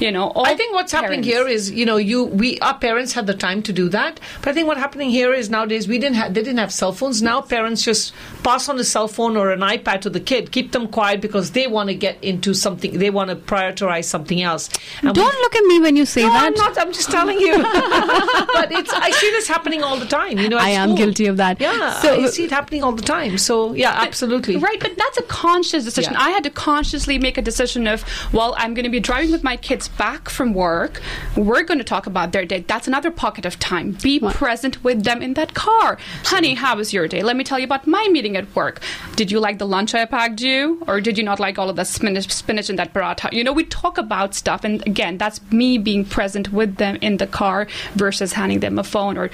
you 0.00 0.10
know, 0.10 0.32
I 0.34 0.54
think 0.56 0.74
what's 0.74 0.92
happening 0.92 1.22
here 1.22 1.46
is, 1.46 1.70
you 1.70 1.86
know, 1.86 1.96
you 1.96 2.24
we 2.24 2.58
our 2.60 2.76
parents 2.78 3.12
had 3.12 3.26
the 3.26 3.34
time 3.34 3.62
to 3.64 3.72
do 3.72 3.88
that, 3.90 4.20
but 4.40 4.48
I 4.50 4.52
think 4.52 4.66
what's 4.68 4.80
happening 4.80 5.10
here 5.10 5.32
is 5.32 5.50
nowadays 5.50 5.86
we 5.88 5.98
didn't 5.98 6.16
have 6.16 6.34
they 6.34 6.42
didn't 6.42 6.58
have 6.58 6.72
cell 6.72 6.92
phones. 6.92 7.22
Now 7.22 7.40
parents 7.40 7.82
just 7.84 8.12
pass 8.42 8.68
on 8.68 8.78
a 8.78 8.84
cell 8.84 9.08
phone 9.08 9.36
or 9.36 9.50
an 9.50 9.60
iPad 9.60 10.00
to 10.02 10.10
the 10.10 10.20
kid, 10.20 10.50
keep 10.52 10.72
them 10.72 10.88
quiet 10.88 11.20
because 11.20 11.52
they 11.52 11.66
want 11.66 11.88
to 11.90 11.94
get 11.94 12.22
into 12.22 12.54
something, 12.54 12.98
they 12.98 13.10
want 13.10 13.30
to 13.30 13.36
prioritize 13.36 14.04
something 14.04 14.42
else. 14.42 14.68
And 15.02 15.14
Don't 15.14 15.34
we- 15.34 15.40
look 15.42 15.54
at 15.54 15.64
me 15.64 15.80
when 15.80 15.96
you 15.96 16.06
say 16.06 16.22
No, 16.22 16.28
that. 16.30 16.44
I'm 16.46 16.54
not. 16.54 16.78
I'm 16.78 16.92
just 16.92 17.10
telling 17.10 17.38
you. 17.38 17.56
but 17.62 18.72
it's 18.72 18.92
I 18.92 19.10
see 19.10 19.30
this 19.30 19.48
happening 19.48 19.82
all 19.82 19.96
the 19.96 20.06
time. 20.06 20.38
You 20.38 20.48
know, 20.48 20.58
I 20.58 20.70
am 20.70 20.88
school. 20.90 20.96
guilty 20.98 21.26
of 21.26 21.36
that. 21.38 21.60
Yeah, 21.60 22.00
So- 22.00 22.22
I 22.24 22.26
see 22.28 22.44
it 22.44 22.50
happening 22.50 22.82
all 22.82 22.92
the 22.92 23.02
time. 23.02 23.38
So 23.38 23.74
yeah, 23.74 23.90
absolutely. 23.92 24.56
Right, 24.56 24.80
but 24.80 24.96
that's 24.96 25.18
a 25.18 25.22
conscious 25.22 25.84
decision. 25.84 26.12
Yeah. 26.14 26.20
I 26.22 26.30
had 26.30 26.44
to 26.44 26.50
consciously 26.50 27.18
make 27.18 27.38
a 27.38 27.42
decision 27.42 27.86
of, 27.86 28.04
well, 28.32 28.54
I'm 28.58 28.74
going 28.74 28.84
to 28.84 28.90
be 28.90 29.00
driving 29.00 29.30
with 29.30 29.42
my 29.44 29.56
kids 29.56 29.83
back 29.88 30.28
from 30.28 30.54
work. 30.54 31.00
We're 31.36 31.62
going 31.62 31.78
to 31.78 31.84
talk 31.84 32.06
about 32.06 32.32
their 32.32 32.44
day. 32.44 32.64
That's 32.66 32.86
another 32.88 33.10
pocket 33.10 33.44
of 33.44 33.58
time. 33.58 33.96
Be 34.02 34.18
Right. 34.18 34.34
present 34.34 34.82
with 34.84 35.04
them 35.04 35.22
in 35.22 35.34
that 35.34 35.54
car. 35.54 35.98
Honey, 36.24 36.54
how 36.54 36.76
was 36.76 36.92
your 36.92 37.08
day? 37.08 37.22
Let 37.22 37.36
me 37.36 37.44
tell 37.44 37.58
you 37.58 37.64
about 37.64 37.86
my 37.86 38.08
meeting 38.10 38.36
at 38.36 38.54
work. 38.54 38.80
Did 39.16 39.30
you 39.30 39.40
like 39.40 39.58
the 39.58 39.66
lunch 39.66 39.94
I 39.94 40.04
packed 40.04 40.40
you? 40.40 40.82
Or 40.86 41.00
did 41.00 41.18
you 41.18 41.24
not 41.24 41.40
like 41.40 41.58
all 41.58 41.68
of 41.68 41.76
the 41.76 41.84
spinach, 41.84 42.30
spinach 42.32 42.68
and 42.70 42.78
that 42.78 42.92
paratha? 42.94 43.32
You 43.32 43.44
know, 43.44 43.52
we 43.52 43.64
talk 43.64 43.98
about 43.98 44.34
stuff. 44.34 44.64
And 44.64 44.86
again, 44.86 45.18
that's 45.18 45.40
me 45.50 45.78
being 45.78 46.04
present 46.04 46.52
with 46.52 46.76
them 46.76 46.96
in 47.00 47.16
the 47.18 47.26
car 47.26 47.66
versus 47.94 48.32
handing 48.34 48.60
them 48.60 48.78
a 48.78 48.84
phone 48.84 49.16
or 49.18 49.30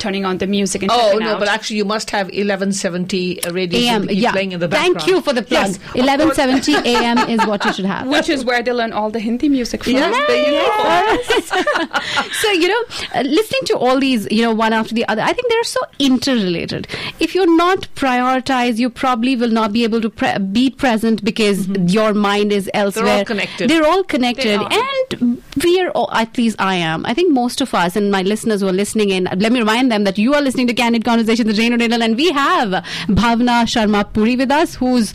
turning 0.00 0.24
on 0.24 0.38
the 0.38 0.46
music 0.46 0.82
and 0.82 0.90
Oh 0.92 1.18
no, 1.18 1.34
out. 1.34 1.38
but 1.40 1.48
actually 1.48 1.76
you 1.76 1.84
must 1.84 2.10
have 2.10 2.26
1170 2.26 3.40
radio 3.52 3.78
AM, 3.80 4.08
yeah. 4.10 4.32
playing 4.32 4.52
in 4.52 4.60
the 4.60 4.68
background. 4.68 4.96
Thank 4.96 5.06
you 5.10 5.20
for 5.20 5.32
the 5.32 5.42
plug. 5.42 5.68
Yes, 5.68 5.78
1170 5.94 6.74
AM 6.94 7.18
is 7.30 7.46
what 7.46 7.64
you 7.64 7.72
should 7.72 7.84
have. 7.84 8.08
which 8.16 8.28
is 8.28 8.44
where 8.44 8.62
they 8.62 8.72
learn 8.72 8.92
all 8.92 9.10
the 9.10 9.20
Hindi 9.20 9.48
music 9.48 9.84
from. 9.84 9.92
Yes, 9.92 10.16
go. 10.26 12.20
so 12.40 12.50
you 12.52 12.68
know 12.68 12.84
uh, 13.14 13.22
listening 13.22 13.60
to 13.66 13.76
all 13.76 13.98
these 14.00 14.26
you 14.30 14.42
know 14.42 14.52
one 14.52 14.72
after 14.72 14.94
the 14.94 15.06
other 15.08 15.22
i 15.22 15.32
think 15.32 15.48
they're 15.48 15.64
so 15.64 15.80
interrelated 15.98 16.86
if 17.18 17.34
you're 17.34 17.54
not 17.56 17.80
prioritized 17.94 18.78
you 18.78 18.88
probably 18.88 19.36
will 19.36 19.50
not 19.50 19.72
be 19.72 19.84
able 19.84 20.00
to 20.00 20.08
pre- 20.10 20.38
be 20.38 20.70
present 20.70 21.24
because 21.24 21.66
your 21.92 22.14
mind 22.14 22.52
is 22.52 22.70
elsewhere 22.74 23.04
they're 23.04 23.18
all 23.18 23.24
connected 23.24 23.70
They 23.70 23.76
are. 23.78 23.90
All 23.90 24.04
connected. 24.04 24.60
And 24.60 25.42
we 25.64 25.80
are 25.80 25.90
all, 25.90 26.10
at 26.12 26.36
least 26.38 26.60
i 26.60 26.74
am. 26.74 27.04
I 27.06 27.14
think 27.14 27.32
most 27.32 27.60
of 27.60 27.74
us 27.74 27.96
and 27.96 28.10
my 28.10 28.22
listeners 28.22 28.60
who 28.60 28.68
are 28.68 28.72
listening 28.72 29.10
in 29.10 29.24
let 29.24 29.52
me 29.52 29.58
remind 29.58 29.90
them 29.90 30.04
that 30.04 30.18
you 30.18 30.34
are 30.34 30.42
listening 30.42 30.66
to 30.68 30.74
candid 30.74 31.04
conversations 31.04 31.46
with 31.46 31.58
Renu 31.58 31.78
Dhillon 31.78 32.04
and 32.04 32.16
we 32.16 32.30
have 32.32 32.68
bhavna 33.08 33.64
sharma 33.74 34.12
puri 34.12 34.36
with 34.36 34.50
us 34.50 34.74
who's 34.74 35.12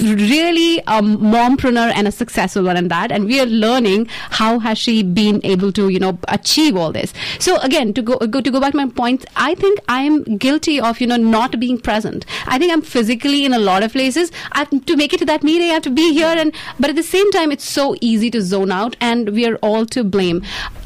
really 0.00 0.78
a 0.80 1.02
mompreneur 1.02 1.92
and 1.94 2.08
a 2.08 2.12
successful 2.12 2.62
one 2.64 2.76
in 2.76 2.88
that. 2.88 3.12
And 3.12 3.24
we 3.24 3.40
are 3.40 3.46
learning 3.46 4.06
how 4.30 4.58
has 4.58 4.78
she 4.78 5.02
been 5.02 5.40
able 5.44 5.72
to 5.72 5.88
you 5.88 5.98
know 5.98 6.18
achieve 6.28 6.76
all 6.76 6.92
this. 6.92 7.12
So 7.38 7.58
again 7.58 7.94
to 7.94 8.02
go, 8.02 8.18
go 8.18 8.40
to 8.40 8.50
go 8.50 8.60
back 8.60 8.72
to 8.72 8.76
my 8.76 8.88
point 8.88 9.24
i 9.36 9.54
think 9.54 9.78
i 9.88 10.02
am 10.02 10.22
guilty 10.36 10.80
of 10.80 11.00
you 11.00 11.06
know 11.06 11.16
not 11.16 11.58
being 11.58 11.78
present. 11.78 12.26
I 12.46 12.58
think 12.58 12.72
i'm 12.72 12.82
physically 12.82 13.44
in 13.44 13.52
a 13.52 13.58
lot 13.58 13.82
of 13.82 13.92
places. 13.92 14.30
I, 14.52 14.60
have 14.60 14.84
to 14.86 14.96
make 14.96 15.12
it 15.14 15.18
to 15.18 15.24
that 15.26 15.42
meeting 15.42 15.70
i 15.70 15.74
have 15.74 15.82
to 15.82 15.90
be 15.90 16.12
here 16.12 16.34
and 16.42 16.54
but 16.78 16.90
at 16.90 16.96
the 16.96 17.02
same 17.02 17.30
time 17.32 17.50
it's 17.50 17.64
so 17.64 17.96
easy 18.00 18.30
to 18.30 18.42
zone 18.42 18.70
out 18.70 18.96
and 19.00 19.30
we 19.30 19.46
are 19.46 19.56
all 19.56 19.69
to 19.86 20.04
blame 20.04 20.42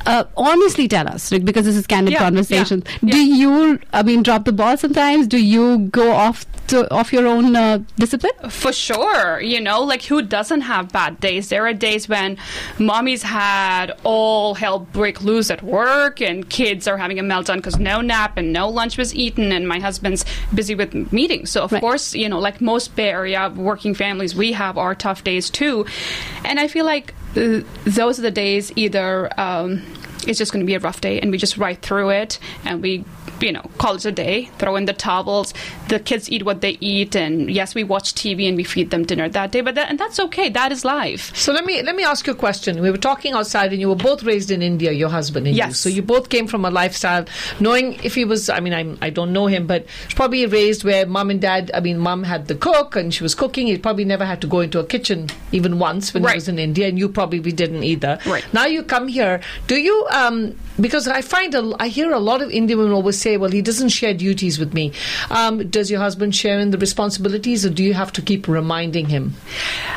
uh, 0.07 0.25
honestly 0.37 0.87
tell 0.87 1.09
us 1.09 1.33
Rick, 1.33 1.45
because 1.45 1.65
this 1.65 1.77
is 1.77 1.87
candid 1.87 2.13
Yeah, 2.15 2.19
conversation 2.27 2.83
yeah, 3.03 3.15
do 3.15 3.19
yeah. 3.19 3.37
you 3.43 3.79
i 3.93 4.03
mean 4.03 4.23
drop 4.23 4.45
the 4.45 4.53
ball 4.53 4.77
sometimes 4.77 5.27
do 5.27 5.39
you 5.39 5.67
go 6.01 6.13
off 6.13 6.45
to 6.67 6.79
off 6.99 7.13
your 7.13 7.27
own 7.27 7.55
uh, 7.57 7.79
discipline 7.99 8.33
For 8.49 8.73
sure, 8.73 9.39
you 9.53 9.61
know, 9.61 9.83
like 9.83 10.03
who 10.05 10.23
doesn't 10.23 10.63
have 10.63 10.91
bad 10.93 11.21
days? 11.21 11.51
There 11.51 11.67
are 11.67 11.75
days 11.75 12.09
when 12.09 12.39
mommy's 12.79 13.23
had 13.23 13.93
all 14.03 14.55
hell 14.55 14.79
break 14.79 15.21
loose 15.23 15.51
at 15.51 15.63
work, 15.63 16.23
and 16.23 16.49
kids 16.49 16.89
are 16.89 16.97
having 16.97 17.19
a 17.19 17.23
meltdown 17.23 17.57
because 17.57 17.79
no 17.79 18.01
nap 18.01 18.39
and 18.39 18.51
no 18.51 18.71
lunch 18.71 18.97
was 18.97 19.15
eaten, 19.15 19.53
and 19.53 19.69
my 19.69 19.79
husband's 19.79 20.25
busy 20.55 20.75
with 20.75 20.95
meetings. 21.13 21.51
So 21.51 21.65
of 21.65 21.73
Right. 21.73 21.83
course, 21.83 22.15
you 22.15 22.31
know, 22.31 22.39
like 22.39 22.63
most 22.63 22.97
Bay 22.97 23.11
Area 23.11 23.53
working 23.55 23.93
families, 23.95 24.35
we 24.35 24.53
have 24.53 24.79
our 24.79 24.95
tough 24.95 25.23
days 25.23 25.51
too, 25.51 25.85
and 26.47 26.59
I 26.59 26.67
feel 26.69 26.87
like 26.87 27.13
those 27.35 28.19
are 28.19 28.23
the 28.23 28.31
days 28.31 28.73
either. 28.77 29.29
Um, 29.39 29.83
it's 30.27 30.39
just 30.39 30.53
going 30.53 30.65
to 30.65 30.67
be 30.67 30.75
a 30.75 30.79
rough 30.79 31.01
day 31.01 31.21
and 31.21 31.31
we 31.31 31.39
just 31.39 31.59
ride 31.59 31.83
through 31.83 32.11
it 32.11 32.39
and 32.65 32.81
we 32.83 33.05
you 33.45 33.53
know, 33.53 33.71
call 33.79 33.97
it 33.97 34.05
a 34.05 34.13
day, 34.13 34.47
throw 34.59 34.77
in 34.77 34.87
the 34.87 34.93
towels. 34.93 35.53
The 35.89 36.01
kids 36.01 36.31
eat 36.31 36.45
what 36.45 36.61
they 36.61 36.79
eat, 36.81 37.15
and 37.15 37.51
yes, 37.51 37.75
we 37.75 37.85
watch 37.85 38.15
TV 38.15 38.49
and 38.49 38.57
we 38.57 38.65
feed 38.65 38.91
them 38.91 39.05
dinner 39.05 39.29
that 39.29 39.53
day, 39.53 39.61
but 39.61 39.75
that, 39.75 39.91
and 39.91 39.99
that's 39.99 40.19
okay. 40.19 40.49
That 40.49 40.73
is 40.73 40.85
life. 40.85 41.35
So 41.37 41.53
let 41.53 41.65
me 41.65 41.83
let 41.83 41.95
me 41.95 42.05
ask 42.05 42.27
you 42.27 42.33
a 42.33 42.37
question. 42.37 42.81
We 42.81 42.91
were 42.91 42.99
talking 42.99 43.35
outside, 43.35 43.73
and 43.73 43.81
you 43.81 43.89
were 43.89 43.95
both 43.97 44.23
raised 44.23 44.51
in 44.51 44.63
India. 44.63 44.93
Your 44.93 45.11
husband 45.11 45.47
and 45.47 45.57
you. 45.57 45.73
So 45.73 45.89
you 45.89 46.03
both 46.03 46.29
came 46.29 46.47
from 46.47 46.65
a 46.65 46.71
lifestyle, 46.71 47.27
knowing 47.61 47.95
if 48.03 48.15
he 48.15 48.25
was. 48.25 48.49
I 48.49 48.61
mean, 48.61 48.73
I 48.73 48.97
I 49.07 49.11
don't 49.11 49.33
know 49.33 49.47
him, 49.47 49.67
but 49.67 49.87
probably 50.15 50.47
raised 50.47 50.85
where 50.85 51.07
mom 51.07 51.31
and 51.31 51.41
dad. 51.41 51.71
I 51.75 51.81
mean, 51.81 51.99
mom 51.99 52.23
had 52.25 52.49
the 52.49 52.55
cook 52.55 52.97
and 52.97 53.13
she 53.13 53.23
was 53.23 53.35
cooking. 53.35 53.67
He 53.67 53.79
probably 53.79 54.05
never 54.05 54.25
had 54.25 54.41
to 54.41 54.47
go 54.47 54.61
into 54.61 54.79
a 54.79 54.87
kitchen 54.87 55.29
even 55.53 55.79
once 55.79 56.15
when 56.15 56.25
he 56.25 56.35
was 56.35 56.49
in 56.49 56.59
India, 56.59 56.89
and 56.89 56.99
you 56.99 57.09
probably 57.09 57.53
didn't 57.53 57.85
either. 57.85 58.19
Right. 58.27 58.45
Now 58.53 58.67
you 58.67 58.83
come 58.83 59.09
here. 59.09 59.41
Do 59.67 59.77
you? 59.77 60.07
Um, 60.11 60.57
because 60.81 61.07
I 61.09 61.23
find 61.23 61.55
a, 61.55 61.75
I 61.79 61.89
hear 61.89 62.13
a 62.13 62.19
lot 62.19 62.43
of 62.43 62.51
Indian 62.51 62.79
women 62.79 62.93
always 62.93 63.21
say, 63.21 63.37
"Well, 63.37 63.51
he 63.51 63.63
doesn't 63.63 63.91
share 63.91 64.15
duties 64.15 64.59
with 64.59 64.75
me." 64.75 64.93
Um, 65.31 65.69
does 65.69 65.91
your 65.91 66.01
husband 66.01 66.35
share 66.35 66.59
in 66.59 66.71
the 66.71 66.79
responsibilities, 66.79 67.65
or 67.65 67.71
do 67.71 67.83
you 67.83 67.95
have 67.95 68.13
to 68.13 68.23
keep 68.23 68.49
reminding 68.49 69.09
him? 69.09 69.35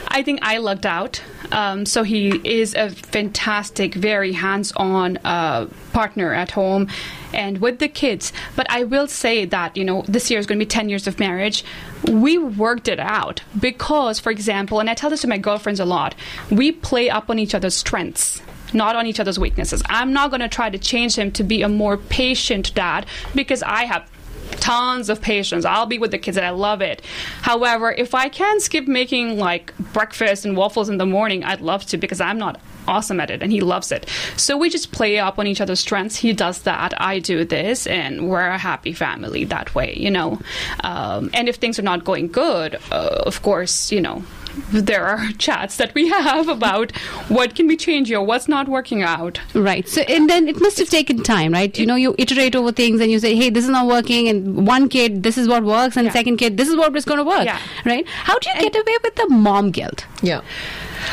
I 0.07 0.23
think 0.23 0.39
I 0.41 0.57
lucked 0.57 0.85
out. 0.85 1.21
Um, 1.51 1.85
so 1.85 2.03
he 2.03 2.41
is 2.43 2.75
a 2.75 2.89
fantastic, 2.89 3.93
very 3.93 4.33
hands-on 4.33 5.17
uh, 5.23 5.67
partner 5.93 6.33
at 6.33 6.51
home 6.51 6.89
and 7.33 7.59
with 7.59 7.79
the 7.79 7.87
kids. 7.87 8.33
But 8.55 8.67
I 8.69 8.83
will 8.83 9.07
say 9.07 9.45
that 9.45 9.77
you 9.77 9.85
know 9.85 10.03
this 10.07 10.29
year 10.29 10.39
is 10.39 10.45
going 10.45 10.59
to 10.59 10.65
be 10.65 10.69
ten 10.69 10.89
years 10.89 11.07
of 11.07 11.19
marriage. 11.19 11.63
We 12.07 12.37
worked 12.37 12.87
it 12.87 12.99
out 12.99 13.41
because, 13.59 14.19
for 14.19 14.31
example, 14.31 14.79
and 14.79 14.89
I 14.89 14.93
tell 14.93 15.09
this 15.09 15.21
to 15.21 15.27
my 15.27 15.37
girlfriends 15.37 15.79
a 15.79 15.85
lot, 15.85 16.15
we 16.51 16.71
play 16.71 17.09
up 17.09 17.29
on 17.29 17.39
each 17.39 17.55
other's 17.55 17.75
strengths. 17.75 18.41
Not 18.73 18.95
on 18.95 19.07
each 19.07 19.19
other's 19.19 19.39
weaknesses. 19.39 19.81
I'm 19.87 20.13
not 20.13 20.29
going 20.29 20.41
to 20.41 20.49
try 20.49 20.69
to 20.69 20.77
change 20.77 21.15
him 21.15 21.31
to 21.33 21.43
be 21.43 21.61
a 21.61 21.69
more 21.69 21.97
patient 21.97 22.73
dad 22.75 23.05
because 23.33 23.63
I 23.63 23.85
have 23.85 24.09
tons 24.51 25.09
of 25.09 25.21
patience. 25.21 25.65
I'll 25.65 25.85
be 25.85 25.97
with 25.97 26.11
the 26.11 26.17
kids 26.17 26.37
and 26.37 26.45
I 26.45 26.51
love 26.51 26.81
it. 26.81 27.01
However, 27.41 27.91
if 27.91 28.13
I 28.13 28.29
can 28.29 28.59
skip 28.59 28.87
making 28.87 29.37
like 29.37 29.77
breakfast 29.93 30.45
and 30.45 30.55
waffles 30.55 30.89
in 30.89 30.97
the 30.97 31.05
morning, 31.05 31.43
I'd 31.43 31.61
love 31.61 31.85
to 31.87 31.97
because 31.97 32.21
I'm 32.21 32.37
not 32.37 32.59
awesome 32.87 33.19
at 33.19 33.29
it 33.29 33.43
and 33.43 33.51
he 33.51 33.61
loves 33.61 33.91
it. 33.91 34.09
So 34.37 34.57
we 34.57 34.69
just 34.69 34.91
play 34.91 35.19
up 35.19 35.39
on 35.39 35.47
each 35.47 35.61
other's 35.61 35.79
strengths. 35.79 36.15
He 36.15 36.33
does 36.33 36.61
that, 36.63 36.99
I 37.01 37.19
do 37.19 37.43
this, 37.43 37.85
and 37.87 38.29
we're 38.29 38.47
a 38.47 38.57
happy 38.57 38.93
family 38.93 39.43
that 39.45 39.75
way, 39.75 39.95
you 39.97 40.09
know. 40.09 40.39
Um, 40.83 41.29
and 41.33 41.49
if 41.49 41.57
things 41.57 41.77
are 41.79 41.83
not 41.83 42.05
going 42.05 42.27
good, 42.29 42.75
uh, 42.91 43.23
of 43.25 43.41
course, 43.41 43.91
you 43.91 44.01
know. 44.01 44.23
There 44.71 45.05
are 45.05 45.31
chats 45.37 45.77
that 45.77 45.93
we 45.93 46.07
have 46.09 46.47
about 46.49 46.95
what 47.29 47.55
can 47.55 47.67
we 47.67 47.77
change 47.77 48.07
here, 48.09 48.21
what's 48.21 48.47
not 48.47 48.67
working 48.67 49.03
out. 49.03 49.39
Right. 49.53 49.87
So, 49.87 50.01
and 50.01 50.29
then 50.29 50.47
it 50.47 50.59
must 50.61 50.77
have 50.79 50.89
taken 50.89 51.23
time, 51.23 51.53
right? 51.53 51.77
You 51.77 51.85
know, 51.85 51.95
you 51.95 52.15
iterate 52.17 52.55
over 52.55 52.71
things 52.71 52.99
and 53.01 53.11
you 53.11 53.19
say, 53.19 53.35
hey, 53.35 53.49
this 53.49 53.63
is 53.63 53.69
not 53.69 53.87
working. 53.87 54.27
And 54.27 54.67
one 54.67 54.89
kid, 54.89 55.23
this 55.23 55.37
is 55.37 55.47
what 55.47 55.63
works. 55.63 55.95
And 55.97 56.05
Yeah. 56.05 56.11
second 56.13 56.37
kid, 56.37 56.57
this 56.57 56.67
is 56.67 56.75
what 56.75 56.95
is 56.95 57.05
going 57.05 57.17
to 57.19 57.23
work. 57.23 57.45
Yeah. 57.45 57.59
Right? 57.85 58.07
How 58.07 58.37
do 58.39 58.49
you 58.49 58.55
get 58.61 58.75
away 58.75 58.97
with 59.03 59.15
the 59.15 59.29
mom 59.29 59.71
guilt? 59.71 60.05
Yeah. 60.21 60.41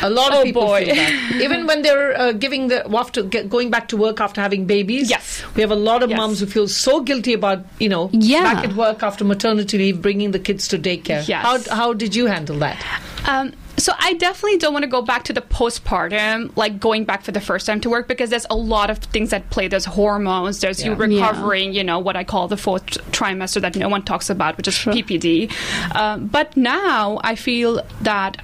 A 0.02 0.08
lot 0.10 0.32
of 0.32 0.38
Oh, 0.40 0.42
people 0.44 0.62
boy. 0.62 0.86
feel 0.86 0.94
that. 0.94 1.32
Even 1.42 1.66
when 1.66 1.82
they're 1.82 2.18
uh, 2.18 2.32
giving 2.32 2.68
the 2.68 2.88
after 2.96 3.22
get, 3.22 3.50
going 3.50 3.70
back 3.70 3.88
to 3.88 3.96
work 3.96 4.20
after 4.20 4.40
having 4.40 4.64
babies. 4.66 5.10
Yes. 5.10 5.42
we 5.54 5.60
have 5.60 5.70
a 5.70 5.76
lot 5.76 6.02
of 6.02 6.10
Yes. 6.10 6.16
moms 6.16 6.40
who 6.40 6.46
feel 6.46 6.66
so 6.68 7.00
guilty 7.00 7.34
about 7.34 7.64
you 7.78 7.88
know 7.88 8.08
Yeah. 8.12 8.42
back 8.54 8.64
at 8.64 8.74
work 8.74 9.02
after 9.02 9.24
maternity 9.24 9.76
leave, 9.78 10.00
bringing 10.00 10.30
the 10.30 10.38
kids 10.38 10.66
to 10.68 10.78
daycare. 10.78 11.26
Yes. 11.28 11.42
How 11.44 11.58
how 11.76 11.92
did 11.92 12.16
you 12.16 12.26
handle 12.26 12.58
that? 12.60 12.82
Um, 13.26 13.52
so 13.76 13.92
I 13.98 14.14
definitely 14.14 14.58
don't 14.58 14.72
want 14.72 14.84
to 14.84 14.88
go 14.90 15.02
back 15.02 15.24
to 15.24 15.32
the 15.32 15.40
postpartum, 15.40 16.56
like 16.56 16.78
going 16.78 17.04
back 17.04 17.22
for 17.22 17.32
the 17.32 17.40
first 17.40 17.66
time 17.66 17.80
to 17.80 17.90
work, 17.90 18.06
because 18.06 18.30
there's 18.30 18.46
a 18.50 18.54
lot 18.56 18.88
of 18.90 18.98
things 18.98 19.32
at 19.32 19.48
play. 19.50 19.66
There's 19.68 19.84
hormones. 19.84 20.60
There's 20.60 20.84
you 20.84 20.92
Yeah. 20.92 20.98
recovering. 20.98 21.72
You 21.72 21.82
know 21.84 21.98
what 21.98 22.16
I 22.16 22.24
call 22.24 22.46
the 22.48 22.56
fourth 22.56 22.86
trimester 23.12 23.60
that 23.60 23.76
no 23.76 23.88
one 23.88 24.02
talks 24.02 24.30
about, 24.30 24.56
which 24.56 24.68
is 24.68 24.74
PPD. 24.78 25.50
Um, 25.94 26.26
but 26.26 26.56
now 26.56 27.20
I 27.24 27.34
feel 27.34 27.82
that 28.02 28.36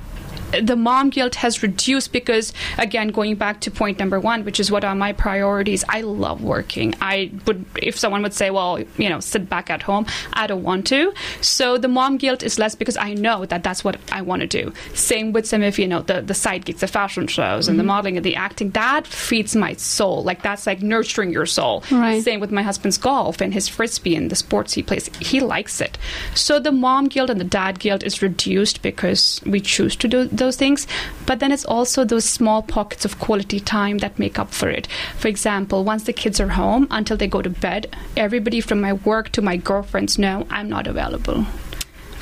the 0.62 0.76
mom 0.76 1.10
guilt 1.10 1.34
has 1.36 1.62
reduced 1.62 2.12
because 2.12 2.52
again 2.78 3.08
going 3.08 3.34
back 3.34 3.60
to 3.60 3.70
point 3.70 3.98
number 3.98 4.18
one 4.18 4.44
which 4.44 4.60
is 4.60 4.70
what 4.70 4.84
are 4.84 4.94
my 4.94 5.12
priorities 5.12 5.84
i 5.88 6.00
love 6.00 6.42
working. 6.42 6.94
I 7.00 7.30
would 7.46 7.64
if 7.76 7.98
someone 7.98 8.22
would 8.22 8.34
say 8.34 8.50
well 8.50 8.80
you 8.96 9.08
know 9.08 9.20
sit 9.20 9.48
back 9.48 9.70
at 9.70 9.82
home 9.82 10.06
i 10.32 10.46
don't 10.46 10.62
want 10.62 10.86
to. 10.88 11.12
So 11.40 11.78
the 11.78 11.88
mom 11.88 12.16
guilt 12.16 12.42
is 12.42 12.58
less 12.58 12.74
because 12.74 12.96
i 12.96 13.14
know 13.14 13.46
that 13.46 13.62
that's 13.62 13.84
what 13.84 13.98
i 14.12 14.22
want 14.22 14.40
to 14.40 14.46
do. 14.46 14.72
Same 14.94 15.32
with 15.32 15.46
some 15.46 15.62
of 15.62 15.78
you 15.78 15.86
know 15.86 16.02
the, 16.02 16.20
the 16.22 16.34
side 16.34 16.64
gigs 16.64 16.80
the 16.80 16.86
fashion 16.86 17.26
shows 17.26 17.68
and 17.68 17.78
the 17.78 17.82
mm-hmm. 17.82 17.88
modeling 17.88 18.16
and 18.16 18.24
the 18.24 18.36
acting 18.36 18.70
that 18.70 19.06
feeds 19.06 19.54
my 19.56 19.74
soul. 19.74 20.22
Like 20.22 20.42
that's 20.42 20.66
like 20.66 20.82
nurturing 20.82 21.30
your 21.32 21.46
soul. 21.46 21.84
Right. 21.90 22.22
same 22.22 22.40
with 22.40 22.50
my 22.50 22.62
husband's 22.62 22.98
golf 22.98 23.40
and 23.40 23.52
his 23.52 23.68
frisbee 23.68 24.16
and 24.16 24.30
the 24.30 24.36
sports 24.36 24.72
he 24.74 24.82
plays. 24.82 25.08
He 25.18 25.40
likes 25.40 25.80
it. 25.80 25.98
So 26.34 26.58
the 26.58 26.72
mom 26.72 27.08
guilt 27.08 27.30
and 27.30 27.40
the 27.40 27.44
dad 27.44 27.78
guilt 27.78 28.02
is 28.02 28.22
reduced 28.22 28.82
because 28.82 29.40
we 29.46 29.60
choose 29.60 29.96
to 29.96 30.08
do 30.08 30.24
those 30.40 30.56
things 30.56 30.86
but 31.26 31.38
then 31.40 31.52
it's 31.52 31.64
also 31.76 32.04
those 32.04 32.24
small 32.24 32.60
pockets 32.62 33.04
of 33.04 33.18
quality 33.20 33.60
time 33.60 33.98
that 33.98 34.18
make 34.18 34.38
up 34.38 34.50
for 34.60 34.68
it 34.68 34.88
for 35.16 35.28
example 35.28 35.84
once 35.84 36.04
the 36.04 36.12
kids 36.22 36.40
are 36.40 36.48
home 36.58 36.86
until 36.90 37.16
they 37.16 37.28
go 37.28 37.42
to 37.42 37.50
bed 37.66 37.94
everybody 38.16 38.60
from 38.60 38.80
my 38.80 38.92
work 39.10 39.30
to 39.30 39.40
my 39.50 39.56
girlfriends 39.56 40.18
know 40.18 40.46
i'm 40.50 40.68
not 40.68 40.86
available 40.86 41.46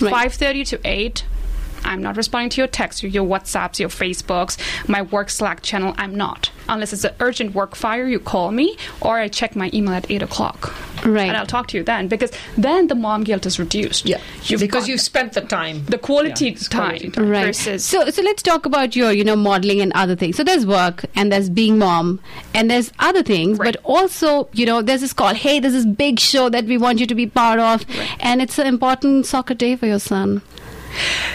Right. 0.00 0.30
5.30 0.30 0.66
to 0.68 0.80
8 0.84 1.24
I'm 1.84 2.02
not 2.02 2.16
responding 2.16 2.50
to 2.50 2.60
your 2.60 2.68
texts, 2.68 3.02
your 3.02 3.24
WhatsApps, 3.26 3.78
your 3.78 3.88
Facebooks, 3.88 4.56
my 4.88 5.02
work 5.02 5.30
Slack 5.30 5.62
channel. 5.62 5.94
I'm 5.98 6.14
not. 6.14 6.50
Unless 6.68 6.92
it's 6.92 7.04
an 7.04 7.14
urgent 7.20 7.54
work 7.54 7.74
fire, 7.74 8.06
you 8.06 8.18
call 8.20 8.50
me, 8.50 8.76
or 9.00 9.18
I 9.18 9.28
check 9.28 9.56
my 9.56 9.70
email 9.72 9.94
at 9.94 10.10
8 10.10 10.22
o'clock. 10.22 10.74
Right. 11.06 11.28
And 11.28 11.36
I'll 11.36 11.46
talk 11.46 11.68
to 11.68 11.76
you 11.78 11.82
then, 11.84 12.08
because 12.08 12.30
then 12.58 12.88
the 12.88 12.94
mom 12.94 13.24
guilt 13.24 13.46
is 13.46 13.58
reduced. 13.58 14.06
You've 14.06 14.60
because 14.60 14.88
you've 14.88 15.00
spent 15.00 15.32
the 15.32 15.40
time. 15.40 15.84
the 15.86 15.96
quality 15.98 16.50
Yeah, 16.50 16.56
time, 16.68 16.88
quality 16.88 17.10
time. 17.10 17.28
Right. 17.28 17.46
versus. 17.46 17.84
So, 17.84 18.10
so 18.10 18.20
let's 18.22 18.42
talk 18.42 18.66
about 18.66 18.94
your, 18.96 19.12
you 19.12 19.24
know, 19.24 19.36
modeling 19.36 19.80
and 19.80 19.92
other 19.94 20.16
things. 20.16 20.36
So 20.36 20.44
there's 20.44 20.66
work 20.66 21.04
and 21.14 21.32
there's 21.32 21.48
being 21.48 21.78
mom 21.78 22.20
and 22.52 22.70
there's 22.70 22.92
other 22.98 23.22
things, 23.22 23.58
Right. 23.58 23.72
but 23.74 23.80
also, 23.84 24.48
you 24.52 24.66
know, 24.66 24.82
there's 24.82 25.00
this 25.00 25.12
call. 25.12 25.34
Hey, 25.34 25.60
there's 25.60 25.72
this 25.74 25.86
big 25.86 26.18
show 26.20 26.48
that 26.50 26.64
we 26.66 26.76
want 26.76 26.98
you 26.98 27.06
to 27.06 27.14
be 27.14 27.26
part 27.26 27.60
of, 27.60 27.84
and 28.20 28.42
it's 28.42 28.58
an 28.58 28.66
important 28.66 29.24
soccer 29.24 29.54
day 29.54 29.76
for 29.76 29.86
your 29.86 30.00
son. 30.00 30.42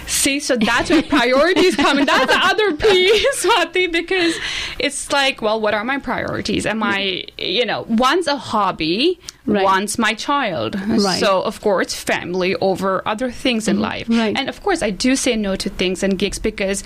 See, 0.07 0.39
so 0.39 0.55
that's 0.55 0.89
where 0.89 1.03
priorities 1.03 1.75
come 1.75 1.99
in. 1.99 2.05
That's 2.05 2.31
the 2.31 2.45
other 2.45 2.75
piece, 2.77 3.25
Swati, 3.45 3.91
because 3.91 4.35
it's 4.79 5.11
like, 5.11 5.41
well, 5.41 5.59
what 5.59 5.73
are 5.73 5.83
my 5.83 5.99
priorities? 5.99 6.65
Am 6.65 6.83
I, 6.83 7.25
you 7.37 7.65
know, 7.65 7.85
one's 7.87 8.27
a 8.27 8.37
hobby, 8.37 9.19
Right. 9.45 9.63
one's 9.63 9.99
my 9.99 10.13
child. 10.13 10.79
Right. 10.79 11.19
So, 11.19 11.41
of 11.41 11.59
course, 11.59 11.93
family 11.93 12.55
over 12.55 13.05
other 13.05 13.29
things 13.29 13.67
in 13.67 13.75
mm-hmm. 13.75 13.83
life. 13.83 14.09
Right. 14.09 14.37
And 14.37 14.47
of 14.47 14.63
course, 14.63 14.81
I 14.81 14.89
do 14.89 15.15
say 15.17 15.35
no 15.35 15.57
to 15.57 15.69
things 15.69 16.01
and 16.01 16.17
gigs 16.17 16.39
because 16.39 16.83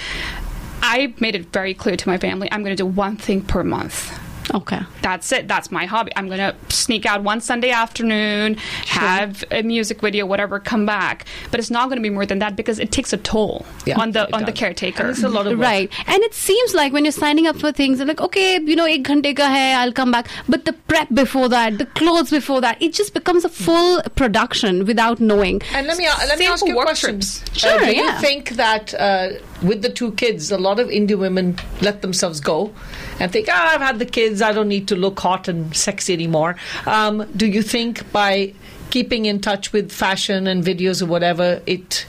I 0.82 1.14
made 1.20 1.36
it 1.36 1.52
very 1.54 1.74
clear 1.74 1.96
to 1.96 2.10
my 2.10 2.18
family 2.18 2.48
I'm 2.52 2.64
going 2.64 2.76
to 2.76 2.82
do 2.82 2.86
one 2.88 3.18
thing 3.18 3.42
per 3.42 3.64
month. 3.64 4.18
Okay. 4.54 4.80
That's 5.02 5.32
it. 5.32 5.48
That's 5.48 5.72
my 5.72 5.86
hobby. 5.86 6.12
I'm 6.16 6.28
going 6.28 6.40
to 6.40 6.56
sneak 6.74 7.06
out 7.06 7.24
one 7.24 7.42
Sunday 7.42 7.72
afternoon, 7.72 8.56
have 8.88 9.44
a 9.52 9.62
music 9.62 10.02
video, 10.02 10.26
whatever, 10.26 10.60
come 10.60 10.86
back. 10.86 11.26
But 11.52 11.60
it's 11.60 11.70
not 11.70 11.90
going 11.90 11.98
to 11.98 12.02
be 12.02 12.10
more 12.10 12.26
than 12.26 12.40
that 12.40 12.56
because 12.56 12.80
it 12.80 12.92
takes 12.92 13.12
a 13.14 13.18
toll 13.18 13.66
Yeah, 13.86 14.00
on 14.00 14.12
the 14.12 14.24
it 14.28 14.34
on 14.34 14.46
the 14.46 14.52
caretaker. 14.52 15.04
And 15.04 15.10
it's 15.12 15.24
a 15.24 15.30
lot 15.30 15.48
of 15.48 15.54
work. 15.54 15.62
Right. 15.66 15.92
And 16.08 16.24
it 16.24 16.34
seems 16.34 16.74
like 16.74 16.94
when 16.94 17.04
you're 17.06 17.12
signing 17.12 17.48
up 17.48 17.58
for 17.58 17.72
things, 17.72 18.00
like, 18.00 18.22
okay, 18.22 18.60
you 18.62 18.76
know, 18.76 18.86
ek 18.86 19.04
ghante 19.04 19.36
ka 19.36 19.48
hai, 19.48 19.74
I'll 19.74 19.92
come 19.92 20.12
back. 20.12 20.30
But 20.48 20.66
the 20.66 20.74
prep 20.74 21.10
before 21.14 21.50
that, 21.50 21.78
the 21.78 21.86
clothes 21.86 22.30
before 22.30 22.62
that, 22.62 22.82
it 22.82 22.94
just 22.94 23.14
becomes 23.14 23.44
a 23.46 23.50
full 23.50 24.02
production 24.16 24.86
without 24.86 25.20
knowing. 25.20 25.62
And 25.74 25.88
let 25.88 25.98
me 25.98 26.06
uh, 26.08 26.16
let 26.28 26.38
me 26.40 26.46
Same 26.46 26.54
ask 26.54 26.66
you 26.66 26.80
a 26.80 26.84
question. 26.84 27.10
trips. 27.12 27.44
Sure, 27.58 27.80
do 27.80 27.88
you 27.88 28.04
yeah. 28.04 28.20
think 28.20 28.52
that 28.52 28.94
uh, 28.94 29.30
with 29.62 29.82
the 29.82 29.90
two 29.90 30.12
kids, 30.14 30.52
a 30.52 30.58
lot 30.58 30.80
of 30.80 30.90
Indian 30.90 31.20
women 31.20 31.58
let 31.82 32.02
themselves 32.02 32.40
go 32.40 32.74
and 33.20 33.32
think, 33.32 33.48
ah, 33.52 33.74
I've 33.74 33.82
had 33.82 34.00
the 34.00 34.06
kids, 34.06 34.42
I 34.42 34.52
don't 34.54 34.68
need 34.68 34.88
to 34.90 34.96
look 34.96 35.20
hot 35.20 35.48
and 35.48 35.76
sexy 35.76 36.14
anymore. 36.14 36.56
Um, 36.86 37.28
do 37.36 37.48
you 37.48 37.62
think 37.62 38.12
by 38.12 38.54
keeping 38.90 39.26
in 39.26 39.42
touch 39.42 39.74
with 39.74 39.92
fashion 39.92 40.48
and 40.48 40.64
videos 40.64 41.02
or 41.02 41.08
whatever, 41.08 41.62
it 41.66 42.06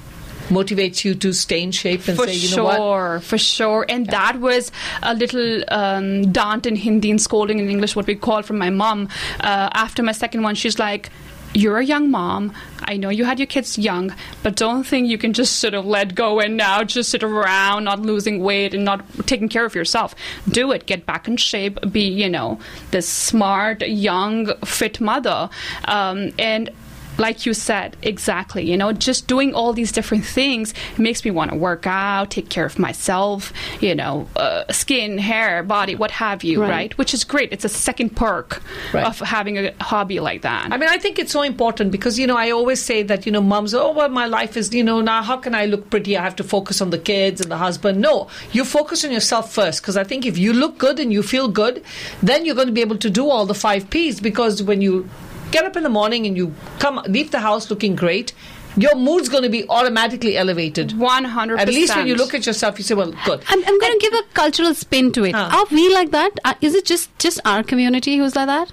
motivates 0.49 1.05
you 1.05 1.15
to 1.15 1.33
stay 1.33 1.63
in 1.63 1.71
shape 1.71 2.07
and 2.09 2.17
for 2.17 2.27
say, 2.27 2.35
you 2.35 2.49
sure, 2.49 2.57
know 2.59 3.15
what? 3.15 3.23
for 3.23 3.39
sure. 3.39 3.85
And 3.89 4.07
that 4.07 4.41
was 4.41 4.73
a 5.03 5.15
little 5.15 5.63
um, 5.69 6.33
dant 6.33 6.67
in 6.67 6.77
Hindi 6.77 7.11
and 7.11 7.21
scolding 7.21 7.59
in 7.59 7.69
English, 7.69 7.95
what 7.95 8.07
we 8.07 8.15
call 8.15 8.43
from 8.43 8.59
my 8.59 8.71
mom. 8.71 9.09
Uh, 9.41 9.69
after 9.73 10.03
my 10.03 10.13
second 10.13 10.43
one, 10.43 10.55
she's 10.55 10.79
like, 10.79 11.11
you're 11.55 11.79
a 11.79 11.85
young 11.85 12.11
mom. 12.11 12.53
I 12.83 12.97
know 12.97 13.09
you 13.09 13.25
had 13.25 13.39
your 13.39 13.47
kids 13.47 13.79
young, 13.79 14.15
but 14.43 14.57
don't 14.57 14.85
think 14.85 15.09
you 15.09 15.19
can 15.19 15.33
just 15.33 15.59
sort 15.59 15.75
of 15.75 15.85
let 15.85 16.15
go 16.15 16.41
and 16.41 16.57
now 16.57 16.85
just 16.85 17.11
sit 17.11 17.23
around, 17.23 17.85
not 17.85 18.01
losing 18.01 18.43
weight 18.43 18.75
and 18.75 18.85
not 18.85 19.05
taking 19.27 19.49
care 19.49 19.65
of 19.65 19.75
yourself. 19.75 20.15
Do 20.49 20.73
it. 20.73 20.87
Get 20.87 21.07
back 21.07 21.29
in 21.29 21.37
shape. 21.37 21.79
Be, 21.91 22.09
you 22.09 22.29
know, 22.29 22.59
this 22.91 23.09
smart, 23.09 23.83
young, 23.83 24.55
fit 24.65 25.01
mother. 25.01 25.51
Um, 25.85 26.33
and 26.39 26.71
like 27.19 27.45
you 27.47 27.55
said, 27.55 27.97
exactly. 28.03 28.69
You 28.71 28.77
know, 28.77 28.93
just 28.93 29.27
doing 29.27 29.55
all 29.55 29.73
these 29.73 29.93
different 29.93 30.25
things 30.25 30.73
makes 30.97 31.25
me 31.25 31.31
want 31.31 31.51
to 31.51 31.57
work 31.57 31.87
out, 31.87 32.31
take 32.31 32.49
care 32.49 32.65
of 32.65 32.79
myself, 32.79 33.53
you 33.81 33.95
know, 33.95 34.27
uh, 34.37 34.65
skin, 34.73 35.19
hair, 35.19 35.63
body, 35.63 35.95
what 35.95 36.11
have 36.13 36.43
you, 36.45 36.61
Right. 36.63 36.71
right. 36.71 36.99
Which 36.99 37.13
is 37.15 37.25
great. 37.25 37.53
It's 37.53 37.65
a 37.65 37.69
second 37.69 38.17
perk 38.17 38.63
Right. 38.93 39.05
of 39.05 39.19
having 39.21 39.59
a 39.59 39.73
hobby 39.81 40.21
like 40.21 40.43
that. 40.43 40.69
I 40.73 40.77
mean, 40.77 40.89
I 40.89 40.99
think 40.99 41.19
it's 41.19 41.33
so 41.33 41.43
important 41.43 41.91
because, 41.93 42.19
you 42.19 42.27
know, 42.27 42.37
I 42.37 42.51
always 42.51 42.81
say 42.83 43.03
that, 43.05 43.27
you 43.27 43.33
know, 43.33 43.41
moms, 43.43 43.75
oh, 43.75 43.93
well, 43.93 44.09
my 44.09 44.27
life 44.27 44.57
is, 44.57 44.73
you 44.73 44.85
know, 44.85 45.01
now 45.01 45.23
how 45.23 45.37
can 45.37 45.55
I 45.55 45.65
look 45.67 45.91
pretty? 45.91 46.17
I 46.17 46.23
have 46.23 46.37
to 46.37 46.45
focus 46.45 46.81
on 46.81 46.91
the 46.91 46.99
kids 46.99 47.41
and 47.41 47.51
the 47.51 47.57
husband. 47.57 48.01
No, 48.01 48.29
you 48.53 48.65
focus 48.65 49.05
on 49.05 49.11
yourself 49.13 49.53
first 49.53 49.83
because 49.83 49.97
I 49.97 50.05
think 50.05 50.25
if 50.25 50.39
you 50.39 50.53
look 50.53 50.79
good 50.79 50.99
and 51.01 51.13
you 51.13 51.23
feel 51.23 51.49
good, 51.49 51.83
then 52.23 52.45
you're 52.45 52.55
going 52.55 52.69
to 52.69 52.73
be 52.73 52.81
able 52.81 52.97
to 52.99 53.11
do 53.11 53.29
all 53.29 53.45
the 53.47 53.55
five 53.55 53.91
P's 53.91 54.21
because 54.21 54.63
when 54.63 54.81
you 54.81 55.09
get 55.51 55.65
up 55.65 55.77
in 55.77 55.83
the 55.83 55.89
morning 55.89 56.27
and 56.27 56.37
you 56.37 56.55
come, 56.79 57.03
leave 57.09 57.31
the 57.31 57.41
house 57.41 57.71
looking 57.71 57.97
great, 57.97 58.33
your 58.77 58.95
mood's 58.95 59.29
going 59.29 59.43
to 59.43 59.49
be 59.49 59.69
automatically 59.69 60.37
elevated. 60.37 60.91
100%. 60.91 61.59
At 61.59 61.69
least 61.69 61.97
when 61.97 62.07
you 62.07 62.15
look 62.15 62.33
at 62.35 62.47
yourself, 62.47 62.79
you 62.79 62.85
say, 62.85 62.95
well, 62.95 63.13
good. 63.25 63.43
I'm, 63.49 63.59
I'm 63.67 63.79
going 63.79 63.93
to 63.93 63.99
give 64.01 64.13
a 64.13 64.23
cultural 64.35 64.73
spin 64.75 65.11
to 65.13 65.25
it. 65.25 65.35
Huh. 65.35 65.51
Are 65.53 65.67
we 65.75 65.93
like 65.93 66.11
that? 66.13 66.31
Uh, 66.45 66.55
is 66.61 66.75
it 66.77 66.85
just 66.85 67.11
just 67.19 67.41
our 67.45 67.63
community 67.65 68.19
who's 68.19 68.37
like 68.37 68.47
that? 68.47 68.71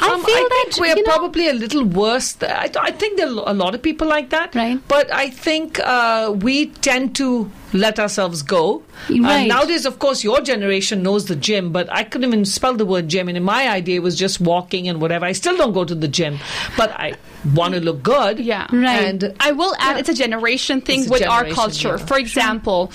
I 0.00 0.10
Um, 0.12 0.22
feel 0.24 0.36
I 0.36 0.48
that 0.48 0.64
think 0.74 0.80
we're 0.80 0.96
you 0.96 1.02
know, 1.02 1.12
probably 1.12 1.48
a 1.48 1.54
little 1.54 1.84
worse. 1.84 2.34
th- 2.34 2.52
I, 2.52 2.70
I 2.80 2.90
think 2.92 3.16
there 3.18 3.26
are 3.28 3.44
a 3.46 3.54
lot 3.54 3.74
of 3.74 3.82
people 3.82 4.06
like 4.06 4.30
that. 4.30 4.54
Right. 4.54 4.78
But 4.86 5.10
I 5.12 5.30
think 5.30 5.80
uh, 5.80 6.34
we 6.40 6.66
tend 6.66 7.16
to 7.16 7.50
let 7.72 7.98
ourselves 7.98 8.42
go. 8.42 8.82
Right. 9.10 9.20
And 9.40 9.48
nowadays, 9.48 9.84
of 9.84 9.98
course, 9.98 10.24
your 10.24 10.40
generation 10.40 11.02
knows 11.02 11.26
the 11.26 11.36
gym, 11.36 11.70
but 11.72 11.90
I 11.92 12.02
couldn't 12.04 12.28
even 12.28 12.44
spell 12.44 12.74
the 12.74 12.86
word 12.86 13.08
gym. 13.08 13.28
And 13.28 13.36
in 13.36 13.42
my 13.44 13.68
idea, 13.68 13.96
it 13.96 14.02
was 14.02 14.16
just 14.16 14.40
walking 14.40 14.88
and 14.88 15.00
whatever. 15.00 15.26
I 15.26 15.32
still 15.32 15.56
don't 15.56 15.72
go 15.72 15.84
to 15.84 15.94
the 15.94 16.08
gym, 16.08 16.38
but 16.76 16.90
I 16.92 17.14
want 17.54 17.74
to 17.74 17.80
look 17.80 18.02
good. 18.02 18.40
Yeah. 18.40 18.66
Right. 18.72 19.02
And 19.04 19.34
I 19.40 19.52
will 19.52 19.74
add 19.78 19.92
Yeah. 19.94 19.98
it's 20.00 20.08
a 20.08 20.14
generation 20.14 20.80
thing 20.80 21.00
It's 21.00 21.08
a 21.08 21.12
with 21.12 21.26
our 21.26 21.44
culture. 21.50 21.96
yeah. 21.98 22.06
For 22.06 22.18
example, 22.18 22.90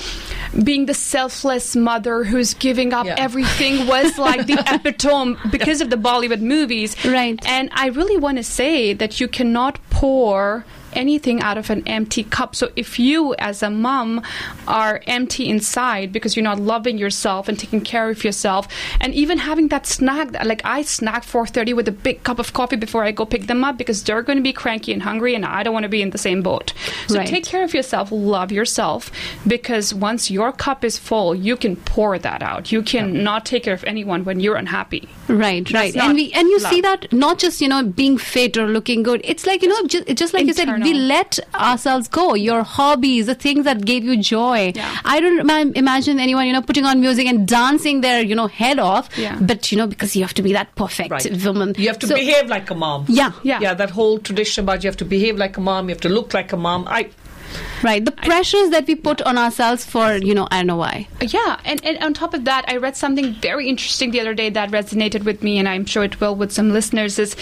being 0.63 0.85
the 0.87 0.93
selfless 0.93 1.75
mother 1.75 2.23
who's 2.23 2.53
giving 2.53 2.93
up 2.93 3.05
Yeah. 3.05 3.15
everything 3.17 3.87
was 3.87 4.17
like 4.27 4.47
the 4.47 4.57
epitome 4.73 5.37
because 5.51 5.81
of 5.81 5.89
the 5.89 5.97
Bollywood 5.97 6.41
movies. 6.41 6.95
Right. 7.05 7.39
And 7.47 7.69
I 7.73 7.87
really 7.87 8.17
want 8.17 8.37
to 8.37 8.43
say 8.43 8.93
that 8.93 9.19
you 9.19 9.27
cannot 9.27 9.79
pour 9.89 10.65
anything 10.95 11.41
out 11.41 11.57
of 11.57 11.69
an 11.69 11.83
empty 11.87 12.23
cup. 12.23 12.55
So 12.55 12.71
if 12.75 12.99
you 12.99 13.35
as 13.35 13.61
a 13.63 13.69
mom 13.69 14.21
are 14.67 15.01
empty 15.07 15.49
inside 15.49 16.11
because 16.11 16.35
you're 16.35 16.43
not 16.43 16.59
loving 16.59 16.97
yourself 16.97 17.47
and 17.47 17.57
taking 17.59 17.81
care 17.81 18.09
of 18.09 18.23
yourself 18.23 18.67
and 18.99 19.13
even 19.13 19.37
having 19.37 19.67
that 19.69 19.85
snack 19.85 20.31
like 20.45 20.61
I 20.63 20.81
snack 20.83 21.23
4:30 21.23 21.73
with 21.73 21.87
a 21.87 21.91
big 21.91 22.23
cup 22.23 22.39
of 22.39 22.53
coffee 22.53 22.75
before 22.75 23.03
I 23.03 23.11
go 23.11 23.25
pick 23.25 23.47
them 23.47 23.63
up 23.63 23.77
because 23.77 24.03
they're 24.03 24.21
going 24.21 24.37
to 24.37 24.43
be 24.43 24.53
cranky 24.53 24.93
and 24.93 25.01
hungry 25.03 25.35
and 25.35 25.45
I 25.45 25.63
don't 25.63 25.73
want 25.73 25.83
to 25.83 25.89
be 25.89 26.01
in 26.01 26.11
the 26.11 26.17
same 26.17 26.41
boat. 26.41 26.73
So 27.07 27.17
Right. 27.17 27.27
take 27.27 27.45
care 27.45 27.63
of 27.63 27.73
yourself, 27.73 28.09
love 28.11 28.51
yourself 28.51 29.11
because 29.47 29.93
once 29.93 30.29
your 30.31 30.51
cup 30.51 30.83
is 30.83 30.97
full, 30.97 31.35
you 31.35 31.55
can 31.55 31.75
pour 31.75 32.17
that 32.19 32.41
out. 32.41 32.71
You 32.71 32.81
can 32.81 33.23
not 33.23 33.45
take 33.45 33.63
care 33.63 33.73
of 33.73 33.83
anyone 33.85 34.23
when 34.25 34.39
you're 34.39 34.55
unhappy. 34.55 35.07
Right, 35.27 35.63
That's 35.63 35.95
right, 35.95 35.95
and 35.95 36.15
we 36.15 36.31
and 36.33 36.47
you 36.49 36.59
see 36.59 36.81
that 36.81 37.11
not 37.13 37.39
just 37.39 37.61
you 37.61 37.67
know 37.67 37.83
being 37.83 38.17
fit 38.17 38.57
or 38.57 38.67
looking 38.67 39.03
good. 39.03 39.21
It's 39.23 39.45
like 39.45 39.61
you 39.61 39.69
know 39.69 39.87
just, 39.87 40.07
just 40.15 40.33
like 40.33 40.45
you 40.45 40.53
said, 40.53 40.67
we 40.83 40.93
let 40.93 41.39
ourselves 41.55 42.07
go. 42.07 42.33
Your 42.33 42.63
hobbies, 42.63 43.25
the 43.25 43.35
things 43.35 43.65
that 43.65 43.85
gave 43.85 44.03
you 44.03 44.17
joy. 44.21 44.73
Yeah. 44.75 44.95
I 45.05 45.19
don't 45.19 45.75
imagine 45.77 46.19
anyone 46.19 46.47
you 46.47 46.53
know 46.53 46.61
putting 46.61 46.85
on 46.85 46.99
music 47.01 47.27
and 47.27 47.47
dancing 47.47 48.01
their 48.01 48.21
you 48.21 48.35
know 48.35 48.47
head 48.47 48.79
off. 48.79 49.09
Yeah. 49.17 49.37
But 49.41 49.71
you 49.71 49.77
know 49.77 49.87
because 49.87 50.15
you 50.15 50.21
have 50.23 50.33
to 50.35 50.41
be 50.41 50.53
that 50.53 50.75
perfect 50.75 51.11
Right. 51.11 51.43
woman. 51.45 51.73
you 51.77 51.87
have 51.87 51.99
to 51.99 52.07
So- 52.07 52.15
behave 52.15 52.47
like 52.47 52.69
a 52.69 52.75
mom. 52.75 53.05
Yeah, 53.07 53.31
Yeah. 53.43 53.59
Yeah, 53.61 53.73
that 53.73 53.89
whole 53.91 54.19
tradition 54.19 54.63
about 54.63 54.83
you 54.83 54.87
have 54.89 54.97
to 54.97 55.05
behave 55.05 55.37
like 55.37 55.57
a 55.57 55.61
mom, 55.61 55.89
you 55.89 55.93
have 55.95 56.01
to 56.01 56.09
look 56.09 56.33
like 56.33 56.51
a 56.53 56.57
mom. 56.57 56.85
I 56.87 57.09
right. 57.83 58.03
The 58.03 58.11
pressures 58.11 58.69
that 58.71 58.87
we 58.87 58.95
put 58.95 59.21
on 59.21 59.37
ourselves 59.37 59.85
for 59.85 60.15
you 60.17 60.33
know 60.33 60.47
I 60.51 60.57
don't 60.57 60.67
know 60.67 60.77
why. 60.77 61.07
Yeah, 61.21 61.59
and, 61.65 61.83
and 61.85 62.03
on 62.03 62.13
top 62.13 62.33
of 62.33 62.45
that, 62.45 62.65
I 62.67 62.77
read 62.77 62.95
something 62.97 63.33
very 63.33 63.67
interesting 63.69 64.11
the 64.11 64.19
other 64.21 64.33
day 64.33 64.49
that 64.49 64.71
resonated 64.71 65.23
with 65.23 65.43
me, 65.43 65.59
and 65.59 65.67
I'm 65.69 65.85
sure 65.85 66.03
it 66.03 66.19
will 66.19 66.35
with 66.35 66.51
some 66.51 66.71
listeners. 66.73 67.19
Is 67.19 67.35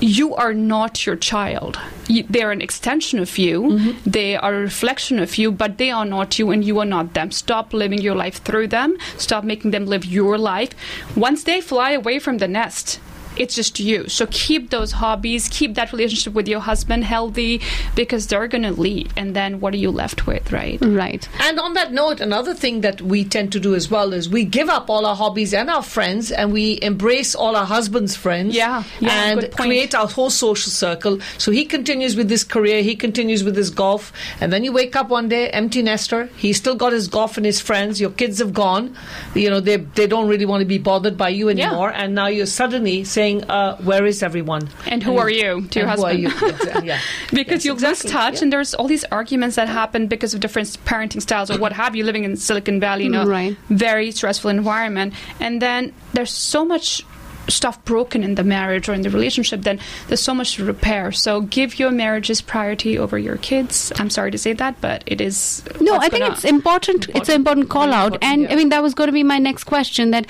you 0.00 0.34
are 0.34 0.54
not 0.54 1.06
your 1.06 1.16
child. 1.16 1.78
You, 2.06 2.24
they're 2.28 2.52
an 2.52 2.60
extension 2.60 3.18
of 3.18 3.36
you. 3.38 3.62
Mm-hmm. 3.62 4.10
They 4.10 4.36
are 4.36 4.54
a 4.54 4.60
reflection 4.60 5.18
of 5.18 5.36
you, 5.36 5.52
but 5.52 5.78
they 5.78 5.90
are 5.90 6.04
not 6.04 6.38
you, 6.38 6.50
and 6.50 6.64
you 6.64 6.78
are 6.78 6.84
not 6.84 7.14
them. 7.14 7.30
Stop 7.30 7.72
living 7.72 8.00
your 8.00 8.14
life 8.14 8.42
through 8.42 8.68
them. 8.68 8.96
Stop 9.16 9.44
making 9.44 9.72
them 9.72 9.86
live 9.86 10.04
your 10.04 10.38
life. 10.38 10.70
Once 11.16 11.44
they 11.44 11.60
fly 11.60 11.92
away 11.92 12.18
from 12.18 12.38
the 12.38 12.48
nest, 12.48 13.00
it's 13.38 13.54
just 13.54 13.80
you. 13.80 14.08
So 14.08 14.26
keep 14.30 14.70
those 14.70 14.92
hobbies, 14.92 15.48
keep 15.48 15.74
that 15.74 15.92
relationship 15.92 16.32
with 16.34 16.48
your 16.48 16.60
husband 16.60 17.04
healthy, 17.04 17.60
because 17.94 18.26
they're 18.26 18.48
gonna 18.48 18.72
leave, 18.72 19.12
and 19.16 19.34
then 19.34 19.60
what 19.60 19.74
are 19.74 19.78
you 19.78 19.90
left 19.90 20.26
with, 20.26 20.52
right? 20.52 20.78
Right. 20.82 21.28
And 21.40 21.58
on 21.60 21.74
that 21.74 21.92
note, 21.92 22.20
another 22.20 22.54
thing 22.54 22.80
that 22.82 23.00
we 23.02 23.24
tend 23.24 23.52
to 23.52 23.60
do 23.60 23.74
as 23.74 23.90
well 23.90 24.12
is 24.12 24.28
we 24.28 24.44
give 24.44 24.68
up 24.68 24.90
all 24.90 25.06
our 25.06 25.16
hobbies 25.16 25.52
and 25.54 25.68
our 25.70 25.82
friends 25.82 26.30
and 26.32 26.52
we 26.52 26.78
embrace 26.82 27.34
all 27.34 27.56
our 27.56 27.66
husband's 27.66 28.16
friends. 28.16 28.54
Yeah, 28.54 28.82
yeah, 29.00 29.24
and 29.32 29.50
create 29.56 29.94
our 29.94 30.06
whole 30.08 30.30
social 30.30 30.70
circle. 30.72 31.18
So 31.38 31.50
he 31.52 31.64
continues 31.64 32.16
with 32.16 32.28
his 32.30 32.44
career, 32.44 32.82
he 32.82 32.96
continues 32.96 33.44
with 33.44 33.56
his 33.56 33.70
golf, 33.70 34.12
and 34.40 34.52
then 34.52 34.64
you 34.64 34.72
wake 34.72 34.96
up 34.96 35.08
one 35.08 35.28
day, 35.28 35.48
empty 35.50 35.82
nester. 35.82 36.28
He's 36.36 36.56
still 36.56 36.74
got 36.74 36.92
his 36.92 37.08
golf 37.08 37.36
and 37.36 37.46
his 37.46 37.60
friends. 37.60 38.00
Your 38.00 38.10
kids 38.10 38.38
have 38.38 38.52
gone. 38.52 38.94
You 39.34 39.50
know, 39.50 39.60
they 39.60 39.76
they 39.76 40.06
don't 40.06 40.28
really 40.28 40.46
want 40.46 40.60
to 40.62 40.66
be 40.66 40.78
bothered 40.78 41.16
by 41.16 41.28
you 41.30 41.48
Yeah. 41.50 41.66
anymore. 41.68 41.92
And 41.92 42.14
now 42.14 42.26
you're 42.26 42.46
suddenly 42.46 43.04
saying, 43.04 43.27
uh, 43.36 43.76
"Where 43.88 44.04
is 44.06 44.22
everyone?" 44.22 44.68
And 44.92 45.02
who 45.02 45.18
are 45.22 45.30
you 45.40 45.66
to 45.72 45.78
your 45.80 45.88
and 45.88 45.98
who 45.98 46.04
are 46.06 46.12
husband? 46.12 46.22
you? 46.22 46.30
Exa- 46.30 46.84
yeah. 46.84 47.00
because 47.32 47.60
Yes, 47.60 47.64
you 47.66 47.72
exactly. 47.74 48.04
lose 48.08 48.12
touch 48.18 48.34
Yeah. 48.34 48.42
and 48.42 48.52
there's 48.52 48.72
all 48.74 48.88
these 48.88 49.04
arguments 49.20 49.56
that 49.56 49.68
happen 49.68 50.06
because 50.08 50.32
of 50.34 50.40
different 50.40 50.68
parenting 50.84 51.20
styles 51.22 51.50
or 51.50 51.58
what 51.58 51.72
have 51.72 51.94
you 51.96 52.04
living 52.04 52.24
in 52.24 52.36
silicon 52.36 52.80
valley 52.80 53.04
you 53.04 53.10
know 53.10 53.26
Right. 53.26 53.56
very 53.70 54.10
stressful 54.12 54.50
environment 54.50 55.14
and 55.40 55.60
then 55.62 55.92
there's 56.14 56.32
so 56.32 56.64
much 56.64 57.02
stuff 57.48 57.82
broken 57.86 58.22
in 58.22 58.34
the 58.34 58.44
marriage 58.44 58.88
or 58.90 58.94
in 58.94 59.00
the 59.02 59.08
relationship 59.10 59.62
then 59.62 59.78
there's 60.08 60.20
so 60.20 60.34
much 60.34 60.56
to 60.56 60.64
repair 60.64 61.10
so 61.12 61.40
give 61.40 61.78
your 61.78 61.90
marriages 61.90 62.42
priority 62.42 62.98
over 62.98 63.16
your 63.18 63.38
kids 63.38 63.90
i'm 63.96 64.10
sorry 64.10 64.30
to 64.30 64.36
say 64.36 64.52
that 64.52 64.78
but 64.82 65.02
it 65.06 65.20
is 65.20 65.62
No, 65.80 65.96
I 65.96 66.08
think 66.10 66.24
it's 66.28 66.44
important. 66.44 67.08
It's 67.16 67.30
an 67.30 67.36
important 67.36 67.70
call 67.70 67.90
out, 68.00 68.12
important, 68.20 68.24
and 68.30 68.38
yeah. 68.42 68.52
I 68.52 68.54
mean 68.56 68.68
that 68.68 68.82
was 68.82 68.92
going 68.94 69.08
to 69.08 69.16
be 69.22 69.22
my 69.34 69.38
next 69.38 69.64
question. 69.64 70.10
That 70.12 70.26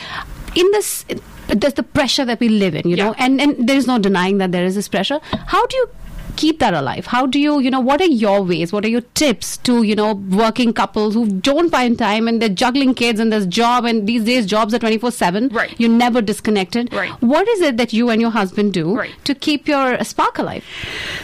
in 0.55 0.71
this, 0.73 1.05
there's 1.49 1.75
the 1.75 1.83
pressure 1.83 2.25
that 2.25 2.41
we 2.41 2.49
live 2.49 2.75
in, 2.75 2.89
you 2.89 2.97
know, 2.97 3.15
and 3.19 3.41
and 3.41 3.69
there 3.69 3.77
is 3.77 3.87
no 3.87 3.99
denying 3.99 4.39
that 4.39 4.53
there 4.53 4.65
is 4.65 4.75
this 4.75 4.89
pressure. 4.89 5.21
How 5.47 5.67
do 5.67 5.77
you 5.77 5.91
keep 6.39 6.59
that 6.61 6.75
alive? 6.75 7.07
How 7.07 7.27
do 7.27 7.39
you, 7.39 7.59
you 7.61 7.71
know, 7.71 7.81
what 7.81 8.01
are 8.01 8.13
your 8.25 8.43
ways? 8.43 8.73
What 8.73 8.85
are 8.85 8.89
your 8.97 9.03
tips 9.23 9.57
to, 9.69 9.83
you 9.83 9.95
know, 10.01 10.15
working 10.15 10.73
couples 10.73 11.15
who 11.15 11.27
don't 11.29 11.71
find 11.71 11.99
time 11.99 12.29
and 12.29 12.41
they're 12.41 12.49
juggling 12.65 12.95
kids 12.95 13.21
and 13.21 13.33
there's 13.33 13.47
job 13.47 13.85
and 13.85 14.07
these 14.07 14.25
days 14.25 14.47
jobs 14.47 14.73
are 14.75 14.79
24 14.79 15.11
7. 15.11 15.49
Right. 15.49 15.75
You're 15.79 15.91
never 15.91 16.23
disconnected. 16.23 16.93
Right. 16.93 17.11
What 17.21 17.49
is 17.49 17.61
it 17.61 17.77
that 17.77 17.93
you 17.93 18.09
and 18.11 18.21
your 18.21 18.31
husband 18.31 18.73
do 18.73 18.95
Right. 18.97 19.15
to 19.25 19.35
keep 19.35 19.67
your 19.69 20.03
spark 20.05 20.39
alive? 20.39 20.65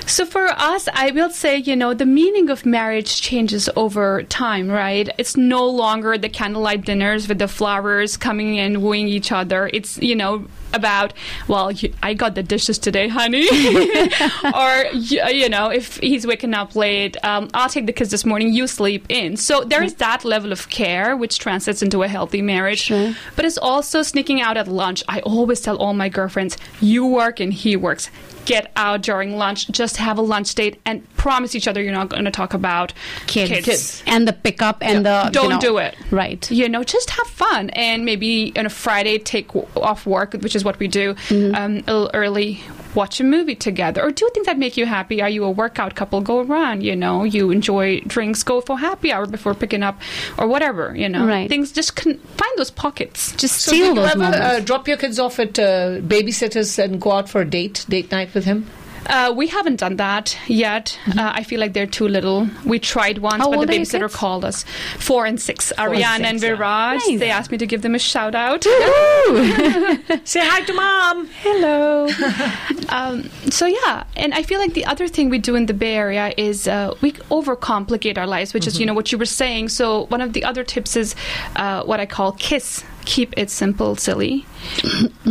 So 0.07 0.27
for 0.27 0.49
us, 0.49 0.89
I 0.93 1.11
will 1.13 1.31
say, 1.31 1.57
you 1.59 1.77
know, 1.77 1.95
the 1.95 2.07
meaning 2.07 2.51
of 2.51 2.67
marriage 2.67 3.21
changes 3.23 3.69
over 3.77 4.23
time, 4.25 4.69
right? 4.69 5.09
It's 5.19 5.37
no 5.37 5.65
longer 5.67 6.19
the 6.19 6.29
candlelight 6.29 6.85
dinners 6.85 7.29
with 7.29 7.39
the 7.39 7.49
flowers 7.49 8.17
coming 8.17 8.57
in, 8.57 8.83
wooing 8.83 9.09
each 9.09 9.31
other. 9.33 9.71
It's, 9.73 9.97
you 9.99 10.17
know, 10.17 10.47
about, 10.75 11.13
well, 11.49 11.71
you, 11.71 11.93
I 12.03 12.15
got 12.15 12.35
the 12.35 12.43
dishes 12.43 12.79
today, 12.79 13.09
honey. 13.09 13.47
or, 14.55 14.85
you, 14.93 15.23
you 15.29 15.49
know, 15.49 15.71
if 15.71 15.97
he's 15.99 16.27
waking 16.27 16.55
up 16.55 16.77
late, 16.77 17.17
um, 17.25 17.49
I'll 17.55 17.69
take 17.69 17.87
the 17.87 17.93
kids 17.93 18.11
this 18.11 18.25
morning, 18.25 18.53
you 18.53 18.67
sleep 18.67 19.07
in. 19.09 19.37
So 19.37 19.65
there 19.65 19.83
is 19.83 19.95
that 19.95 20.25
level 20.25 20.53
of 20.53 20.69
care, 20.71 21.17
which 21.17 21.39
translates 21.39 21.83
into 21.83 22.03
a 22.03 22.09
healthy 22.09 22.43
marriage. 22.43 22.83
Sure. 22.83 23.15
But 23.37 23.45
it's 23.45 23.59
also 23.59 24.03
sneaking 24.03 24.41
out 24.41 24.57
at 24.57 24.69
lunch. 24.69 25.03
I 25.09 25.21
always 25.21 25.61
tell 25.61 25.77
all 25.77 25.95
my 25.95 26.09
girlfriends, 26.09 26.57
you 26.81 27.07
work 27.07 27.41
and 27.41 27.53
he 27.53 27.77
works. 27.77 28.11
Get 28.45 28.71
out 28.77 29.03
during 29.03 29.39
lunch, 29.39 29.69
just 29.71 29.97
have 29.97 30.19
a 30.19 30.23
lunch 30.23 30.55
date 30.55 30.81
and 30.85 31.07
promise 31.25 31.55
each 31.59 31.67
other 31.71 31.81
you're 31.83 31.99
not 32.01 32.09
going 32.11 32.27
to 32.27 32.31
talk 32.43 32.53
about 32.55 32.93
Kids. 33.27 33.51
kids. 33.65 34.03
And 34.07 34.29
the 34.29 34.33
pickup 34.47 34.79
and 34.83 34.97
Yeah. 35.05 35.25
the. 35.25 35.31
Don't 35.31 35.45
you 35.45 35.51
know- 35.57 35.61
do 35.71 35.79
it. 35.87 35.95
Right. 36.11 36.43
You 36.61 36.69
know, 36.69 36.83
just 36.85 37.09
have 37.19 37.27
fun 37.45 37.71
and 37.71 38.05
maybe 38.05 38.53
on 38.61 38.67
a 38.67 38.71
Friday 38.85 39.17
take 39.19 39.49
w- 39.49 39.67
off 39.91 40.07
work, 40.07 40.35
which 40.45 40.55
is 40.59 40.63
what 40.69 40.77
we 40.79 40.87
do, 41.03 41.15
Mm-hmm. 41.15 41.55
um, 41.61 41.73
a 41.89 41.93
little 41.93 42.11
early. 42.23 42.61
Watch 42.95 43.19
a 43.19 43.25
movie 43.25 43.57
together, 43.57 44.01
or 44.05 44.11
do 44.13 44.29
things 44.35 44.47
that 44.47 44.57
make 44.57 44.77
you 44.77 44.87
happy. 44.87 45.17
Are 45.21 45.29
you 45.37 45.43
a 45.45 45.51
workout 45.51 45.97
couple? 45.97 46.21
Go 46.21 46.37
run. 46.45 46.81
You 46.89 46.95
know, 46.95 47.25
you 47.25 47.51
enjoy 47.51 47.87
drinks. 48.07 48.45
Go 48.45 48.61
for 48.61 48.79
happy 48.79 49.11
hour 49.13 49.27
before 49.27 49.53
picking 49.55 49.83
up, 49.83 49.97
or 50.39 50.47
whatever. 50.47 50.95
You 51.03 51.09
know, 51.09 51.27
Right. 51.27 51.49
things. 51.49 51.73
Just 51.73 51.97
con- 51.97 52.21
find 52.41 52.55
those 52.57 52.71
pockets. 52.71 53.33
Just 53.37 53.57
So 53.63 53.73
steal 53.73 53.95
do 53.95 54.01
you 54.01 54.07
those 54.07 54.15
ever 54.15 54.43
uh, 54.49 54.61
drop 54.61 54.87
your 54.87 54.97
kids 54.97 55.19
off 55.19 55.41
at 55.41 55.59
uh, 55.59 55.99
babysitters 56.15 56.79
and 56.85 57.01
go 57.01 57.11
out 57.19 57.29
for 57.29 57.41
a 57.41 57.49
date, 57.59 57.85
date 57.89 58.13
night 58.13 58.31
with 58.33 58.45
him? 58.45 58.67
Uh, 59.07 59.33
we 59.37 59.47
haven't 59.49 59.77
done 59.77 59.97
that 59.97 60.37
yet. 60.47 60.99
Uh, 61.09 61.33
I 61.35 61.43
feel 61.43 61.61
like 61.61 61.73
they're 61.73 61.87
too 61.87 62.09
little. 62.09 62.49
We 62.65 62.79
tried 62.79 63.19
once, 63.19 63.35
Mm-hmm. 63.35 63.53
How 63.53 63.59
but 63.59 63.67
the 63.69 63.73
babysitter 63.79 64.11
called 64.13 64.45
us. 64.45 64.65
Four 64.99 65.27
and 65.27 65.41
six. 65.41 65.71
and 65.73 65.93
Ariana 65.93 66.21
and 66.25 66.41
six, 66.41 66.51
yeah. 66.51 66.57
Viraj. 66.57 66.95
Nice. 67.09 67.19
They 67.21 67.31
asked 67.31 67.51
me 67.51 67.59
to 67.59 67.67
give 67.67 67.83
them 67.83 67.95
a 67.95 67.99
shout 67.99 68.35
out. 68.35 68.65
Say 70.25 70.41
hi 70.41 70.61
to 70.63 70.73
mom. 70.73 71.27
Hello. 71.43 72.09
um, 72.89 73.29
so 73.51 73.67
yeah, 73.67 74.05
and 74.17 74.33
I 74.35 74.43
feel 74.43 74.59
like 74.61 74.75
the 74.75 74.85
other 74.87 75.09
thing 75.09 75.29
we 75.31 75.39
do 75.39 75.55
in 75.55 75.67
the 75.67 75.75
Bay 75.75 75.95
Area 75.95 76.33
is 76.37 76.67
uh, 76.69 76.95
we 77.01 77.13
overcomplicate 77.13 78.17
our 78.19 78.27
lives, 78.27 78.55
which 78.55 78.67
is 78.67 78.79
you 78.81 78.87
know 78.87 78.95
what 78.95 79.13
you 79.13 79.19
were 79.19 79.27
saying. 79.27 79.69
So 79.69 80.07
one 80.07 80.21
of 80.21 80.33
the 80.33 80.45
other 80.45 80.65
tips 80.65 80.97
is 80.97 81.15
uh, 81.57 81.83
what 81.85 82.01
I 82.01 82.07
call 82.07 82.33
KISS. 82.33 82.85
Keep 83.05 83.35
it 83.37 83.51
simple, 83.51 83.97
silly. 83.97 84.47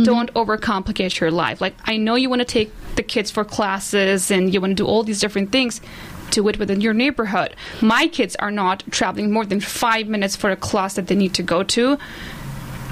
Don't 0.04 0.32
overcomplicate 0.34 1.18
your 1.18 1.32
life. 1.32 1.60
Like 1.60 1.74
I 1.84 1.96
know 1.96 2.14
you 2.14 2.28
want 2.30 2.40
to 2.40 2.44
take 2.44 2.70
the 2.96 3.02
kids 3.02 3.30
for 3.30 3.44
classes 3.44 4.30
and 4.30 4.52
you 4.52 4.60
want 4.60 4.72
to 4.72 4.82
do 4.82 4.86
all 4.86 5.02
these 5.02 5.20
different 5.20 5.52
things. 5.52 5.80
Do 6.30 6.48
it 6.48 6.58
within 6.58 6.80
your 6.80 6.94
neighborhood. 6.94 7.54
My 7.80 8.06
kids 8.06 8.34
are 8.36 8.50
not 8.50 8.82
traveling 8.90 9.30
more 9.30 9.44
than 9.44 9.60
five 9.60 10.08
minutes 10.08 10.36
for 10.36 10.50
a 10.50 10.56
class 10.56 10.94
that 10.94 11.06
they 11.06 11.14
need 11.14 11.34
to 11.34 11.42
go 11.42 11.62
to. 11.62 11.98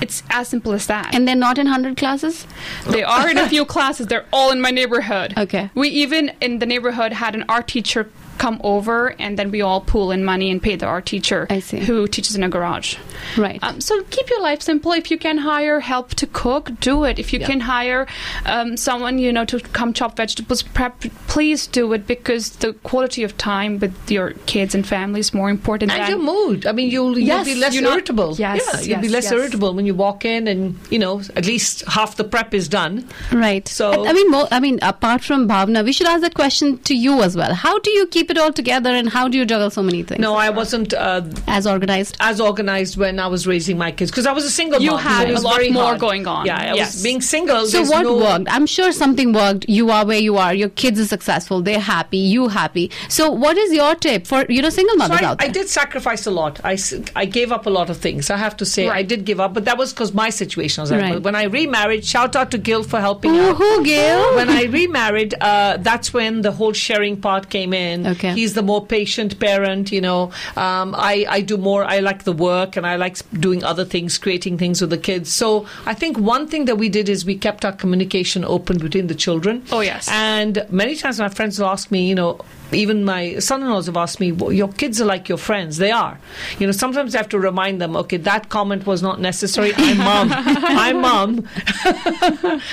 It's 0.00 0.24
as 0.30 0.48
simple 0.48 0.72
as 0.72 0.88
that. 0.88 1.14
And 1.14 1.28
they're 1.28 1.36
not 1.36 1.58
in 1.58 1.66
100 1.66 1.96
classes? 1.96 2.46
They 2.88 3.04
are 3.04 3.30
in 3.30 3.38
a 3.38 3.48
few 3.48 3.64
classes. 3.64 4.08
They're 4.08 4.26
all 4.32 4.50
in 4.50 4.60
my 4.60 4.70
neighborhood. 4.70 5.34
Okay. 5.38 5.70
We 5.74 5.88
even 5.90 6.32
in 6.40 6.58
the 6.58 6.66
neighborhood 6.66 7.12
had 7.12 7.36
an 7.36 7.44
art 7.48 7.68
teacher 7.68 8.10
come 8.38 8.60
over, 8.64 9.14
and 9.20 9.38
then 9.38 9.50
we 9.50 9.60
all 9.62 9.80
pool 9.80 10.10
in 10.10 10.24
money 10.24 10.50
and 10.50 10.62
pay 10.62 10.76
the 10.76 10.86
art 10.86 11.06
teacher 11.06 11.46
I 11.50 11.60
see. 11.60 11.78
who 11.78 12.06
teaches 12.08 12.34
in 12.36 12.42
a 12.42 12.48
garage. 12.48 12.96
Right. 13.36 13.58
Um, 13.62 13.80
so 13.80 14.02
keep 14.04 14.28
your 14.30 14.40
life 14.42 14.62
simple. 14.62 14.92
If 14.92 15.10
you 15.10 15.18
can 15.18 15.38
hire 15.38 15.80
help 15.80 16.14
to 16.16 16.26
cook, 16.26 16.70
do 16.80 17.04
it. 17.04 17.18
If 17.18 17.32
you 17.32 17.38
can 17.40 17.60
hire 17.60 18.06
um, 18.46 18.76
someone, 18.76 19.18
you 19.18 19.32
know, 19.32 19.44
to 19.44 19.60
come 19.60 19.92
chop 19.92 20.16
vegetables, 20.16 20.62
prep, 20.62 21.00
please 21.28 21.66
do 21.66 21.92
it 21.92 22.06
because 22.06 22.50
the 22.56 22.72
quality 22.72 23.22
of 23.22 23.36
time 23.38 23.78
with 23.78 24.10
your 24.10 24.32
kids 24.46 24.74
and 24.74 24.86
family 24.86 25.20
is 25.20 25.32
more 25.32 25.50
important 25.50 25.92
And 25.92 26.00
than 26.02 26.10
your 26.10 26.18
mood. 26.18 26.66
I 26.66 26.72
mean, 26.72 26.90
you'll, 26.90 27.18
Yes, 27.18 27.46
you'll 27.46 27.54
be 27.54 27.60
less 27.60 27.74
you're 27.74 27.82
not- 27.82 27.92
irritable. 27.94 28.34
Yes, 28.38 28.60
yeah, 28.86 28.94
you'll 28.94 29.02
be 29.02 29.08
less 29.08 29.24
yes. 29.24 29.32
irritable 29.32 29.74
when 29.74 29.86
you 29.86 29.94
walk 29.94 30.24
in 30.24 30.48
and, 30.48 30.78
you 30.90 30.98
know, 30.98 31.20
at 31.36 31.46
least 31.46 31.84
half 31.86 32.16
the 32.16 32.24
prep 32.24 32.52
is 32.54 32.68
done. 32.68 33.08
Right. 33.32 33.66
So- 33.68 34.04
I, 34.04 34.10
I 34.10 34.12
mean, 34.12 34.30
mo- 34.30 34.48
I 34.50 34.60
mean, 34.60 34.78
apart 34.82 35.22
from 35.22 35.48
Bhavna, 35.48 35.84
we 35.84 35.92
should 35.92 36.06
ask 36.06 36.22
that 36.22 36.34
question 36.34 36.78
to 36.78 36.94
you 36.94 37.22
as 37.22 37.36
well. 37.36 37.54
How 37.54 37.78
do 37.78 37.90
you 37.90 38.06
keep 38.06 38.21
it 38.30 38.38
all 38.38 38.52
together, 38.52 38.90
and 38.90 39.08
how 39.08 39.28
do 39.28 39.38
you 39.38 39.44
juggle 39.44 39.70
so 39.70 39.82
many 39.82 40.02
things? 40.02 40.20
No, 40.20 40.34
I 40.34 40.50
wasn't 40.50 40.92
uh, 40.94 41.22
as 41.46 41.66
organized. 41.66 42.16
as 42.20 42.40
organized 42.40 42.96
when 42.96 43.18
I 43.18 43.26
was 43.26 43.46
raising 43.46 43.78
my 43.78 43.90
kids 43.92 44.10
because 44.10 44.26
I 44.26 44.32
was 44.32 44.44
a 44.44 44.50
single 44.50 44.80
You 44.80 44.92
mom. 44.92 45.00
had 45.00 45.26
so 45.28 45.32
it 45.32 45.38
a 45.38 45.40
lot 45.42 45.70
more 45.70 45.82
hard. 45.84 46.00
going 46.00 46.26
on. 46.26 46.46
Yeah, 46.46 46.58
I 46.58 46.74
Yes. 46.74 46.94
was 46.94 47.02
being 47.02 47.20
single. 47.20 47.66
So 47.66 47.82
what 47.82 48.02
no- 48.02 48.16
worked? 48.16 48.46
I'm 48.50 48.66
sure 48.66 48.92
something 48.92 49.32
worked. 49.32 49.66
You 49.68 49.90
are 49.90 50.04
where 50.06 50.18
you 50.18 50.36
are. 50.36 50.52
Your 50.54 50.68
kids 50.70 51.00
are 51.00 51.06
successful. 51.06 51.62
They're 51.62 51.78
happy. 51.80 52.18
You 52.18 52.48
happy. 52.48 52.90
So 53.08 53.30
what 53.30 53.56
is 53.56 53.72
your 53.72 53.94
tip 53.94 54.26
for 54.26 54.44
you 54.48 54.62
know 54.62 54.70
single 54.70 54.98
So 54.98 55.12
I, 55.12 55.24
out 55.24 55.38
there? 55.38 55.48
I 55.48 55.50
did 55.50 55.68
sacrifice 55.68 56.26
a 56.26 56.30
lot. 56.30 56.60
I 56.64 56.76
I 57.16 57.24
gave 57.24 57.52
up 57.52 57.66
a 57.66 57.70
lot 57.70 57.90
of 57.90 57.96
things. 57.98 58.30
I 58.30 58.36
have 58.36 58.56
to 58.58 58.66
say, 58.66 58.88
I 58.88 59.02
did 59.02 59.24
give 59.24 59.40
up, 59.40 59.54
but 59.54 59.64
that 59.66 59.78
was 59.78 59.92
because 59.92 60.12
my 60.14 60.30
situation 60.30 60.82
was 60.82 60.90
that. 60.90 61.00
Right. 61.00 61.22
When 61.22 61.34
I 61.34 61.44
remarried, 61.44 62.04
shout 62.04 62.36
out 62.36 62.50
to 62.52 62.58
Gil 62.58 62.82
for 62.82 63.00
helping 63.00 63.36
out. 63.36 63.56
Woohoo, 63.56 63.84
Gail. 63.84 64.34
when 64.36 64.48
I 64.48 64.64
remarried, 64.64 65.34
uh, 65.40 65.76
that's 65.78 66.12
when 66.12 66.42
the 66.42 66.52
whole 66.52 66.72
sharing 66.72 67.16
part 67.16 67.48
came 67.50 67.72
in. 67.72 68.06
Okay. 68.06 68.11
He's 68.34 68.54
the 68.54 68.62
more 68.62 68.84
patient 68.84 69.38
parent, 69.38 69.92
you 69.92 70.00
know. 70.00 70.30
Um, 70.56 70.94
I, 70.96 71.26
I 71.28 71.40
do 71.40 71.56
more, 71.56 71.84
I 71.84 72.00
like 72.00 72.24
the 72.24 72.32
work 72.32 72.76
and 72.76 72.86
I 72.86 72.96
like 72.96 73.18
doing 73.40 73.64
other 73.64 73.84
things, 73.84 74.18
creating 74.18 74.58
things 74.58 74.80
with 74.80 74.90
the 74.90 74.98
kids. 74.98 75.32
So 75.32 75.66
I 75.86 75.94
think 75.94 76.18
one 76.18 76.46
thing 76.46 76.66
that 76.66 76.76
we 76.76 76.88
did 76.88 77.08
is 77.08 77.24
we 77.24 77.36
kept 77.36 77.64
our 77.64 77.72
communication 77.72 78.44
open 78.44 78.78
between 78.78 79.06
the 79.06 79.14
children. 79.14 79.64
Oh, 79.72 79.80
yes. 79.80 80.08
And 80.10 80.66
many 80.70 80.96
times 80.96 81.18
my 81.18 81.28
friends 81.28 81.58
will 81.58 81.66
ask 81.66 81.90
me, 81.90 82.08
you 82.08 82.14
know, 82.14 82.40
even 82.74 83.04
my 83.04 83.38
son-in-laws 83.38 83.86
have 83.86 83.96
asked 83.96 84.20
me, 84.20 84.32
well, 84.32 84.52
your 84.52 84.68
kids 84.68 85.00
are 85.00 85.04
like 85.04 85.28
your 85.28 85.38
friends. 85.38 85.78
They 85.78 85.90
are. 85.90 86.18
You 86.58 86.66
know, 86.66 86.72
sometimes 86.72 87.14
I 87.14 87.18
have 87.18 87.28
to 87.30 87.38
remind 87.38 87.80
them, 87.80 87.96
okay, 87.96 88.16
that 88.18 88.48
comment 88.48 88.86
was 88.86 89.02
not 89.02 89.20
necessary. 89.20 89.72
I'm 89.76 89.98
mom. 89.98 90.28
I'm 90.34 91.00
mom. 91.00 91.48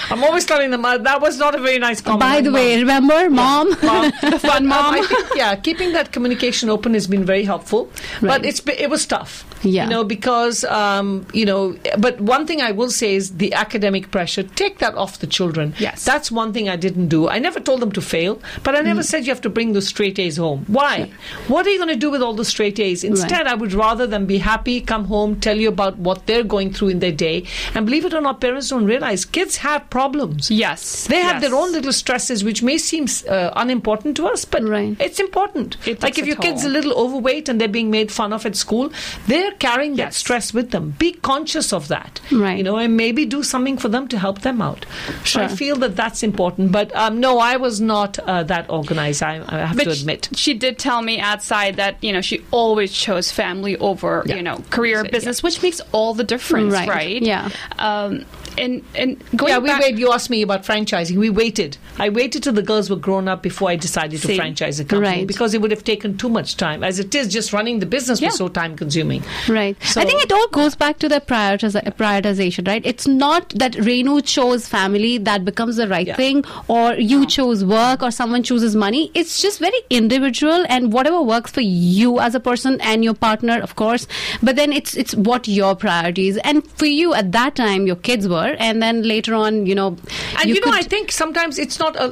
I'm 0.09 0.23
always 0.23 0.45
telling 0.45 0.71
them, 0.71 0.85
uh, 0.85 0.97
that 0.99 1.21
was 1.21 1.37
not 1.37 1.55
a 1.55 1.59
very 1.59 1.79
nice 1.79 2.01
comment. 2.01 2.21
By 2.21 2.41
the 2.41 2.51
mom." 2.51 2.53
way, 2.53 2.77
remember, 2.79 3.29
mom. 3.29 3.69
Mom. 3.83 4.11
fun 4.39 4.67
mom. 4.67 4.93
I 4.95 5.01
think, 5.05 5.27
yeah, 5.35 5.55
keeping 5.55 5.93
that 5.93 6.11
communication 6.11 6.69
open 6.69 6.93
has 6.93 7.07
been 7.07 7.25
very 7.25 7.43
helpful, 7.43 7.89
Right. 8.21 8.29
but 8.29 8.45
it's 8.45 8.61
it 8.67 8.89
was 8.89 9.05
tough. 9.05 9.45
Yeah. 9.63 9.83
you 9.83 9.89
know 9.89 10.03
because 10.03 10.63
um, 10.65 11.25
you 11.33 11.45
know. 11.45 11.75
But 11.97 12.19
one 12.21 12.45
thing 12.47 12.61
I 12.61 12.71
will 12.71 12.89
say 12.89 13.15
is 13.15 13.35
the 13.37 13.53
academic 13.53 14.11
pressure. 14.11 14.43
Take 14.43 14.79
that 14.79 14.95
off 14.95 15.19
the 15.19 15.27
children. 15.27 15.73
Yes. 15.79 16.05
that's 16.05 16.31
one 16.31 16.53
thing 16.53 16.69
I 16.69 16.75
didn't 16.75 17.07
do. 17.09 17.27
I 17.27 17.39
never 17.39 17.59
told 17.59 17.81
them 17.81 17.91
to 17.93 18.01
fail, 18.01 18.41
but 18.63 18.75
I 18.75 18.79
Mm. 18.81 18.85
never 18.85 19.03
said 19.03 19.25
you 19.25 19.31
have 19.31 19.41
to 19.41 19.49
bring 19.49 19.73
those 19.73 19.87
straight 19.87 20.17
A's 20.19 20.37
home. 20.37 20.65
Why? 20.67 21.11
What 21.47 21.67
are 21.67 21.69
you 21.69 21.77
going 21.77 21.89
to 21.89 21.95
do 21.95 22.09
with 22.09 22.21
all 22.21 22.33
the 22.33 22.45
straight 22.45 22.79
A's? 22.79 23.03
Instead, 23.03 23.47
I 23.47 23.53
would 23.55 23.73
rather 23.73 24.07
them 24.07 24.25
be 24.25 24.37
happy, 24.37 24.79
come 24.81 25.05
home, 25.05 25.39
tell 25.39 25.57
you 25.57 25.67
about 25.69 25.97
what 25.97 26.25
they're 26.25 26.43
going 26.43 26.71
through 26.73 26.89
in 26.89 26.99
their 26.99 27.11
day, 27.11 27.45
and 27.75 27.85
believe 27.85 28.05
it 28.05 28.13
or 28.13 28.21
not, 28.21 28.39
parents 28.41 28.69
don't 28.69 28.85
realize 28.85 29.25
kids 29.25 29.57
have 29.57 29.89
problems. 29.89 30.49
yes. 30.49 31.05
They 31.07 31.19
have 31.19 31.41
yes. 31.41 31.43
their 31.49 31.55
own 31.59 31.71
little 31.71 31.91
stresses, 31.93 32.43
which 32.43 32.63
may 32.63 32.77
seem 32.77 33.07
uh, 33.27 33.51
unimportant 33.55 34.15
to 34.17 34.27
us, 34.27 34.45
but 34.45 34.63
Right. 34.63 34.95
it's 34.99 35.19
important. 35.19 35.77
It 35.85 36.01
like 36.01 36.17
if 36.17 36.25
your 36.25 36.35
kid's 36.37 36.63
a 36.65 36.69
little 36.69 36.93
overweight 36.93 37.49
and 37.49 37.59
they're 37.59 37.67
being 37.67 37.89
made 37.91 38.11
fun 38.11 38.31
of 38.33 38.45
at 38.45 38.55
school, 38.55 38.91
they're 39.27 39.48
carrying 39.51 39.95
that 39.97 40.13
stress 40.13 40.53
with 40.53 40.71
them. 40.71 40.95
Be 40.99 41.11
conscious 41.13 41.71
of 41.73 41.87
that, 41.89 42.19
Right. 42.31 42.57
You 42.57 42.63
know, 42.63 42.77
and 42.77 42.95
maybe 42.97 43.25
do 43.25 43.43
something 43.43 43.77
for 43.77 43.89
them 43.89 44.07
to 44.09 44.17
help 44.19 44.41
them 44.41 44.61
out. 44.61 44.85
So 45.25 45.41
I 45.41 45.47
feel 45.47 45.75
that 45.77 45.95
that's 45.95 46.23
important. 46.23 46.71
But 46.71 46.95
um, 46.95 47.19
no, 47.19 47.39
I 47.39 47.57
was 47.57 47.79
not 47.81 48.19
uh, 48.19 48.43
that 48.43 48.69
organized. 48.69 49.23
I, 49.23 49.43
I 49.47 49.65
have 49.65 49.77
But 49.77 49.85
to 49.85 49.91
admit. 49.91 50.29
she 50.35 50.53
did 50.53 50.77
tell 50.79 51.01
me 51.01 51.19
outside 51.19 51.75
that 51.77 52.03
you 52.03 52.11
know 52.13 52.21
she 52.21 52.43
always 52.51 52.91
chose 52.91 53.31
family 53.31 53.77
over 53.77 54.23
Yeah. 54.25 54.35
you 54.35 54.43
know 54.43 54.63
career, 54.69 55.03
So, 55.05 55.11
business, 55.11 55.41
which 55.43 55.61
makes 55.61 55.81
all 55.91 56.13
the 56.13 56.23
difference, 56.23 56.73
Right. 56.73 56.87
right? 56.89 57.21
Yeah. 57.21 57.49
Um, 57.77 58.25
and 58.59 58.83
and 58.95 59.23
going 59.35 59.51
yeah, 59.51 59.57
we 59.59 59.69
back, 59.69 59.81
wait. 59.81 59.97
You 59.97 60.11
asked 60.11 60.29
me 60.29 60.41
about 60.41 60.63
franchising. 60.63 61.17
We 61.17 61.29
waited. 61.29 61.77
I 61.97 62.09
waited 62.09 62.43
till 62.43 62.53
the 62.53 62.61
girls 62.61 62.89
were 62.89 62.95
grown 62.95 63.27
up 63.27 63.41
before 63.41 63.69
I 63.69 63.75
decided 63.75 64.21
to 64.21 64.35
franchise 64.35 64.79
a 64.79 64.85
company 64.85 65.17
Right. 65.19 65.27
because 65.27 65.53
it 65.53 65.61
would 65.61 65.71
have 65.71 65.83
taken 65.83 66.17
too 66.17 66.29
much 66.29 66.57
time. 66.57 66.83
As 66.83 66.99
it 66.99 67.13
is, 67.15 67.27
just 67.27 67.53
running 67.53 67.79
the 67.79 67.85
business 67.85 68.21
Yeah. 68.21 68.27
was 68.27 68.37
so 68.37 68.47
time 68.47 68.75
consuming. 68.75 69.23
Right. 69.47 69.75
So- 69.83 70.01
I 70.01 70.05
think 70.05 70.23
it 70.23 70.31
all 70.31 70.47
goes 70.49 70.75
back 70.75 70.99
to 70.99 71.09
the 71.09 71.19
prioritiz- 71.21 71.81
prioritization, 71.97 72.67
right? 72.67 72.81
It's 72.85 73.07
not 73.07 73.49
that 73.55 73.73
Renu 73.73 74.23
chose 74.25 74.67
family 74.67 75.17
that 75.19 75.45
becomes 75.45 75.77
the 75.77 75.87
right 75.87 76.07
Yeah. 76.07 76.15
thing, 76.15 76.43
or 76.67 76.93
you 76.95 77.25
chose 77.25 77.63
work, 77.65 78.01
or 78.03 78.11
someone 78.11 78.43
chooses 78.43 78.75
money. 78.75 79.11
It's 79.13 79.41
just 79.41 79.59
very 79.59 79.81
individual, 79.89 80.65
and 80.69 80.91
whatever 80.93 81.21
works 81.21 81.51
for 81.51 81.61
you 81.61 82.19
as 82.19 82.35
a 82.35 82.39
person 82.39 82.79
and 82.81 83.03
your 83.03 83.13
partner, 83.13 83.59
of 83.61 83.75
course. 83.75 84.07
But 84.41 84.55
then 84.55 84.73
it's 84.73 84.95
it's 84.95 85.15
what 85.15 85.47
your 85.47 85.75
priorities, 85.75 86.37
and 86.37 86.65
for 86.81 86.85
you 86.85 87.13
at 87.13 87.31
that 87.33 87.55
time, 87.55 87.85
your 87.87 87.95
kids 87.95 88.27
were, 88.27 88.48
her 88.49 88.55
and 88.59 88.81
then 88.81 89.01
later 89.03 89.33
on 89.33 89.65
you 89.65 89.75
know 89.75 89.97
and 90.39 90.49
you, 90.49 90.55
you 90.55 90.61
know 90.65 90.71
i 90.71 90.81
think 90.81 91.11
sometimes 91.11 91.57
it's 91.59 91.79
not 91.79 91.95
a, 91.95 92.07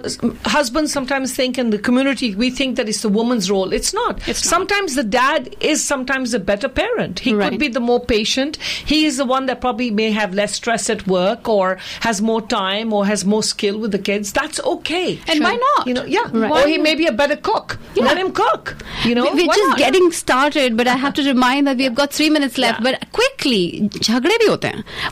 husbands 0.45 0.91
sometimes 0.91 1.33
think 1.33 1.57
in 1.57 1.69
the 1.69 1.79
community 1.79 2.35
we 2.35 2.49
think 2.49 2.75
that 2.75 2.87
it's 2.89 3.01
the 3.01 3.09
woman's 3.09 3.49
role. 3.49 3.73
It's 3.73 3.93
not. 3.93 4.27
It's 4.27 4.47
sometimes 4.47 4.95
the 4.95 5.03
dad 5.03 5.55
is 5.59 5.83
sometimes 5.83 6.33
a 6.33 6.39
better 6.39 6.69
parent. 6.69 7.19
He 7.19 7.33
right. 7.33 7.49
could 7.49 7.59
be 7.59 7.67
the 7.67 7.79
more 7.79 8.03
patient. 8.03 8.57
He 8.57 9.05
is 9.05 9.17
the 9.17 9.25
one 9.25 9.45
that 9.47 9.61
probably 9.61 9.91
may 9.91 10.11
have 10.11 10.33
less 10.33 10.53
stress 10.53 10.89
at 10.89 11.07
work 11.07 11.47
or 11.47 11.77
has 12.01 12.21
more 12.21 12.41
time 12.41 12.93
or 12.93 13.05
has 13.05 13.25
more 13.25 13.43
skill 13.43 13.79
with 13.79 13.91
the 13.91 13.99
kids. 13.99 14.33
That's 14.33 14.59
okay. 14.59 15.19
And 15.27 15.37
sure. 15.37 15.43
why 15.43 15.55
not? 15.55 15.87
You 15.87 15.93
know 15.93 16.05
yeah 16.05 16.29
right. 16.31 16.51
or 16.51 16.67
he 16.67 16.77
may 16.77 16.95
be 16.95 17.07
a 17.07 17.11
better 17.11 17.35
cook. 17.35 17.79
Yeah. 17.95 18.05
let 18.05 18.17
him 18.17 18.31
cook 18.31 18.75
you 19.03 19.15
know? 19.15 19.31
We, 19.33 19.43
are 19.43 19.53
just 19.53 19.69
not? 19.69 19.77
getting 19.77 20.11
started 20.11 20.77
but 20.77 20.87
i 20.87 20.95
have 20.95 21.13
to 21.15 21.23
remind 21.23 21.67
that 21.67 21.77
we've 21.77 21.95
got 21.95 22.11
three 22.11 22.29
minutes 22.29 22.57
left 22.57 22.79
yeah. 22.79 22.91
but 22.91 23.11
quickly 23.11 23.89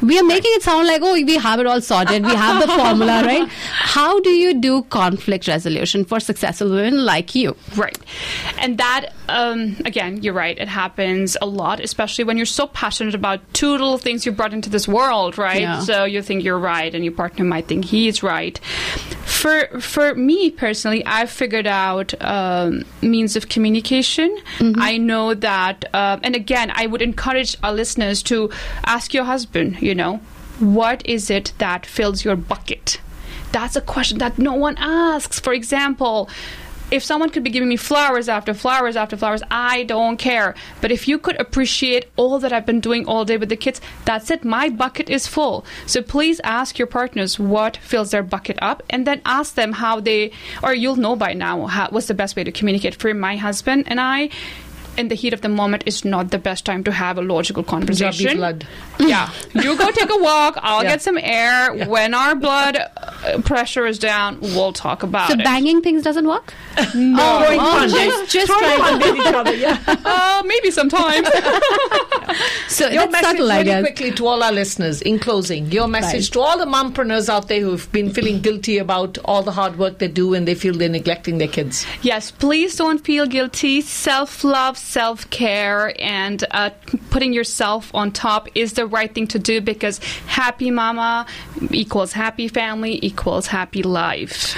we 0.01 0.19
are 0.19 0.23
making 0.23 0.51
it 0.55 0.63
sound 0.63 0.87
like 0.87 1.01
oh, 1.05 1.13
we 1.13 1.35
have 1.35 1.59
it 1.59 1.67
all 1.67 1.81
sorted. 1.81 2.25
We 2.25 2.35
have 2.35 2.61
the 2.61 2.67
formula, 2.73 3.23
right? 3.25 3.47
How 3.49 4.19
do 4.19 4.29
you 4.29 4.59
do 4.59 4.83
conflict 4.83 5.47
resolution 5.47 6.05
for 6.05 6.19
successful 6.19 6.69
women 6.69 7.05
like 7.05 7.35
you? 7.35 7.55
Right. 7.75 7.97
And 8.57 8.77
that, 8.77 9.13
um, 9.29 9.77
again, 9.85 10.21
you're 10.23 10.33
right. 10.33 10.57
It 10.57 10.67
happens 10.67 11.37
a 11.41 11.45
lot, 11.45 11.79
especially 11.79 12.23
when 12.23 12.37
you're 12.37 12.45
so 12.45 12.67
passionate 12.67 13.15
about 13.15 13.41
two 13.53 13.71
little 13.71 13.97
things 13.97 14.25
you 14.25 14.31
brought 14.31 14.53
into 14.53 14.69
this 14.69 14.87
world, 14.87 15.37
right? 15.37 15.61
Yeah. 15.61 15.79
So 15.81 16.05
you 16.05 16.21
think 16.21 16.43
you're 16.43 16.59
right, 16.59 16.93
and 16.93 17.03
your 17.03 17.13
partner 17.13 17.45
might 17.45 17.67
think 17.67 17.85
he's 17.85 18.23
right. 18.23 18.57
For 19.25 19.67
for 19.79 20.15
me 20.15 20.49
personally, 20.51 21.05
I've 21.05 21.29
figured 21.29 21.67
out 21.67 22.13
um, 22.21 22.83
means 23.01 23.35
of 23.35 23.49
communication. 23.49 24.35
I 24.77 24.97
know 24.97 25.33
that, 25.33 25.85
um, 25.93 26.19
and 26.23 26.35
again, 26.35 26.71
I 26.73 26.87
would 26.87 27.01
encourage 27.01 27.57
our 27.63 27.73
listeners 27.73 28.23
to 28.23 28.49
ask 28.85 29.13
your 29.13 29.23
husband. 29.23 29.81
You 29.81 29.95
know, 29.95 30.19
what 30.59 31.05
is 31.05 31.29
it 31.29 31.53
that 31.57 31.85
fills 31.85 32.23
your 32.23 32.35
bucket? 32.35 32.99
That's 33.51 33.75
a 33.75 33.81
question 33.81 34.17
that 34.19 34.37
no 34.37 34.53
one 34.53 34.77
asks. 34.77 35.39
For 35.39 35.53
example, 35.53 36.29
if 36.91 37.03
someone 37.03 37.29
could 37.29 37.43
be 37.43 37.49
giving 37.49 37.69
me 37.69 37.77
flowers 37.77 38.29
after 38.29 38.53
flowers 38.53 38.95
after 38.95 39.17
flowers, 39.17 39.41
I 39.49 39.83
don't 39.83 40.17
care. 40.17 40.53
But 40.81 40.91
if 40.91 41.07
you 41.07 41.17
could 41.17 41.39
appreciate 41.39 42.11
all 42.15 42.37
that 42.39 42.53
I've 42.53 42.65
been 42.65 42.79
doing 42.79 43.07
all 43.07 43.25
day 43.25 43.37
with 43.37 43.49
the 43.49 43.55
kids, 43.55 43.81
that's 44.05 44.29
it. 44.29 44.45
My 44.45 44.69
bucket 44.69 45.09
is 45.09 45.25
full. 45.25 45.65
So 45.87 46.01
please 46.01 46.39
ask 46.43 46.77
your 46.77 46.87
partners 46.87 47.39
what 47.39 47.77
fills 47.77 48.11
their 48.11 48.23
bucket 48.23 48.59
up 48.61 48.83
and 48.89 49.07
then 49.07 49.21
ask 49.25 49.55
them 49.55 49.73
how 49.73 49.99
they, 49.99 50.31
or 50.61 50.73
you'll 50.73 50.95
know 50.95 51.15
by 51.15 51.33
now 51.33 51.65
how, 51.65 51.89
what's 51.89 52.07
the 52.07 52.13
best 52.13 52.35
way 52.35 52.43
to 52.43 52.51
communicate. 52.51 52.95
For 52.95 53.13
my 53.13 53.35
husband 53.35 53.85
and 53.87 53.99
I, 53.99 54.29
in 54.97 55.07
the 55.09 55.15
heat 55.15 55.33
of 55.33 55.41
the 55.41 55.49
moment 55.49 55.83
is 55.85 56.03
not 56.05 56.31
the 56.31 56.37
best 56.39 56.65
time 56.65 56.83
to 56.85 56.91
have 56.91 57.17
a 57.17 57.21
logical 57.21 57.63
conversation. 57.63 58.37
blood. 58.37 58.67
Yeah, 58.97 59.29
you 59.53 59.77
go 59.77 59.91
take 59.91 60.09
a 60.09 60.17
walk. 60.23 60.57
I'll 60.61 60.81
Yeah. 60.83 60.91
get 60.91 61.01
some 61.01 61.17
air. 61.17 61.75
Yeah. 61.75 61.87
When 61.87 62.13
our 62.13 62.33
blood 62.33 62.77
uh, 62.77 63.41
pressure 63.41 63.85
is 63.85 63.99
down, 63.99 64.39
we'll 64.39 64.71
talk 64.71 65.03
about 65.03 65.27
So 65.27 65.33
it. 65.33 65.39
So 65.39 65.43
banging 65.43 65.81
things 65.81 66.01
doesn't 66.01 66.25
work? 66.25 66.53
no, 66.95 67.41
Throwing 67.43 67.59
oh, 67.59 67.71
punches. 67.77 67.93
just- 67.93 68.31
just 68.31 68.47
Throwing 68.47 68.63
trying- 68.77 68.99
punches 69.01 69.09
at 69.09 69.27
each 69.27 69.33
other, 69.35 69.53
yeah. 69.53 69.79
uh, 70.05 70.43
maybe 70.45 70.71
sometimes. 70.71 71.27
So 72.67 72.87
Your 72.89 73.09
message 73.09 73.37
subtle, 73.39 73.47
really 73.49 73.81
quickly 73.81 74.11
to 74.11 74.27
all 74.27 74.43
our 74.43 74.51
listeners 74.51 75.01
in 75.01 75.19
closing. 75.19 75.71
Your 75.71 75.87
message 75.87 76.25
Right. 76.27 76.33
to 76.33 76.39
all 76.41 76.57
the 76.57 76.65
mompreneurs 76.65 77.29
out 77.29 77.47
there 77.47 77.61
who've 77.61 77.89
been 77.91 78.11
feeling 78.13 78.41
guilty 78.41 78.77
about 78.77 79.17
all 79.25 79.43
the 79.43 79.51
hard 79.51 79.77
work 79.77 79.99
they 79.99 80.07
do 80.07 80.33
and 80.33 80.47
they 80.47 80.55
feel 80.55 80.73
they're 80.73 80.89
neglecting 80.89 81.37
their 81.37 81.47
kids. 81.47 81.85
yes, 82.01 82.31
please 82.31 82.75
don't 82.75 82.99
feel 82.99 83.25
guilty. 83.25 83.81
Self 83.81 84.43
love, 84.43 84.77
self 84.85 85.29
care, 85.29 85.93
and 85.99 86.43
uh, 86.51 86.69
putting 87.09 87.33
yourself 87.33 87.93
on 87.93 88.11
top 88.11 88.47
is 88.55 88.73
the 88.73 88.85
right 88.85 89.13
thing 89.13 89.27
to 89.27 89.39
do 89.39 89.59
because 89.59 89.97
happy 90.27 90.71
mama 90.71 91.25
equals 91.71 92.13
happy 92.13 92.47
family 92.47 92.99
equals 93.03 93.47
happy 93.47 93.83
life. 93.83 94.55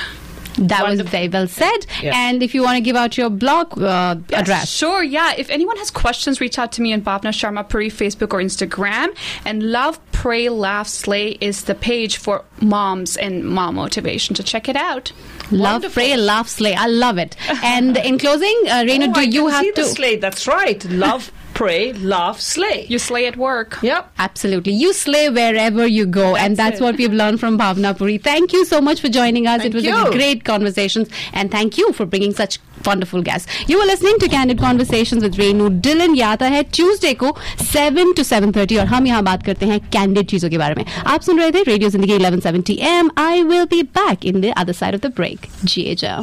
That 0.58 0.88
was 0.88 1.02
very 1.02 1.30
well 1.30 1.48
said. 1.48 1.86
Yes. 2.02 2.16
And 2.16 2.42
if 2.42 2.56
you 2.56 2.64
want 2.64 2.78
to 2.78 2.82
give 2.82 2.96
out 2.96 3.16
your 3.18 3.30
blog 3.30 3.80
uh, 3.80 4.16
address, 4.34 4.72
Sure, 4.72 5.04
yeah. 5.04 5.34
If 5.38 5.50
anyone 5.50 5.78
has 5.78 5.92
questions, 5.92 6.42
reach 6.42 6.58
out 6.58 6.72
to 6.74 6.82
me 6.82 6.94
on 6.94 7.02
Bhavna 7.02 7.30
Sharma 7.30 7.68
Puri, 7.68 7.90
Facebook 7.90 8.34
or 8.34 8.40
Instagram. 8.40 9.16
And 9.46 9.72
Love, 9.72 10.00
Pray, 10.20 10.50
Laugh, 10.50 10.88
Slay 10.88 11.38
is 11.42 11.66
the 11.66 11.76
page 11.76 12.18
for 12.18 12.44
moms 12.60 13.18
and 13.18 13.44
mom 13.46 13.76
motivation. 13.76 14.36
So 14.36 14.42
check 14.44 14.68
it 14.68 14.76
out. 14.76 15.12
love, 15.52 15.84
Wonderful. 15.84 15.94
pray, 15.94 16.18
laugh, 16.18 16.48
slay. 16.50 16.74
I 16.74 16.88
love 16.88 17.18
it. 17.20 17.36
And 17.64 17.96
in 17.98 18.18
closing, 18.18 18.58
uh, 18.68 18.84
Reina, 18.88 19.08
Oh, 19.10 19.14
do 19.14 19.20
I 19.20 19.24
you 19.24 19.48
have 19.48 19.64
see 19.64 19.72
to? 19.74 19.84
slay. 19.86 20.16
That's 20.18 20.48
right. 20.48 20.84
Love, 20.86 21.32
pray, 21.54 21.94
laugh, 21.94 22.40
slay. 22.42 22.86
You 22.90 22.98
slay 23.00 23.28
at 23.28 23.38
work. 23.38 23.78
Yep. 23.84 24.12
Absolutely. 24.18 24.74
You 24.74 24.92
slay 24.92 25.30
wherever 25.30 25.86
you 25.86 26.06
go. 26.08 26.36
and 26.36 26.58
That's 26.58 26.72
that's 26.72 26.82
it. 26.82 26.84
what 26.84 26.98
we've 26.98 27.14
learned 27.14 27.40
from 27.40 27.58
Bhavna 27.58 27.96
Puri. 27.98 28.18
Thank 28.18 28.54
you 28.54 28.66
so 28.66 28.82
much 28.82 29.00
for 29.02 29.10
joining 29.10 29.46
us. 29.48 29.62
Thank 29.62 29.76
it 29.76 29.78
was 29.78 29.86
a 29.86 30.12
great 30.12 30.44
conversation. 30.46 31.06
And 31.32 31.52
thank 31.52 31.78
you 31.78 31.94
for 31.94 32.06
bringing 32.08 32.34
such 32.34 32.60
wonderful 32.86 33.24
guests 33.24 33.48
You 33.70 33.80
were 33.80 33.88
listening 33.92 34.20
to 34.20 34.28
Candid 34.28 34.60
Conversations 34.60 35.24
with 35.24 35.38
Renu. 35.42 35.70
Dillon. 35.82 36.16
ये 36.16 36.24
आता 36.24 36.46
है 36.46 36.64
Tuesday 36.64 37.14
को 37.14 37.36
seven 37.64 38.14
to 38.14 38.24
seven 38.24 38.52
thirty 38.52 38.78
और 38.78 38.86
हम 38.86 39.08
यहाँ 39.08 39.24
बात 39.24 39.44
करते 39.44 39.66
हैं 39.66 39.80
कैंडिड 39.80 40.26
चीज़ों 40.28 40.50
के 40.50 40.58
बारे 40.58 40.76
में। 40.76 40.86
आप 41.08 41.22
सुन 41.22 41.40
रहे 41.40 41.52
थे 41.52 41.64
radio 41.64 41.90
Zindagi 41.90 42.18
1170 42.18 42.78
AM 42.88 43.10
I 43.18 43.44
will 43.44 43.66
be 43.66 43.82
back 44.00 44.26
in 44.26 44.42
the 44.42 44.54
other 44.58 44.74
side 44.74 44.96
of 44.96 45.02
the 45.02 45.14
break 45.16 45.40
जी 45.64 45.84
जाओ 45.96 46.16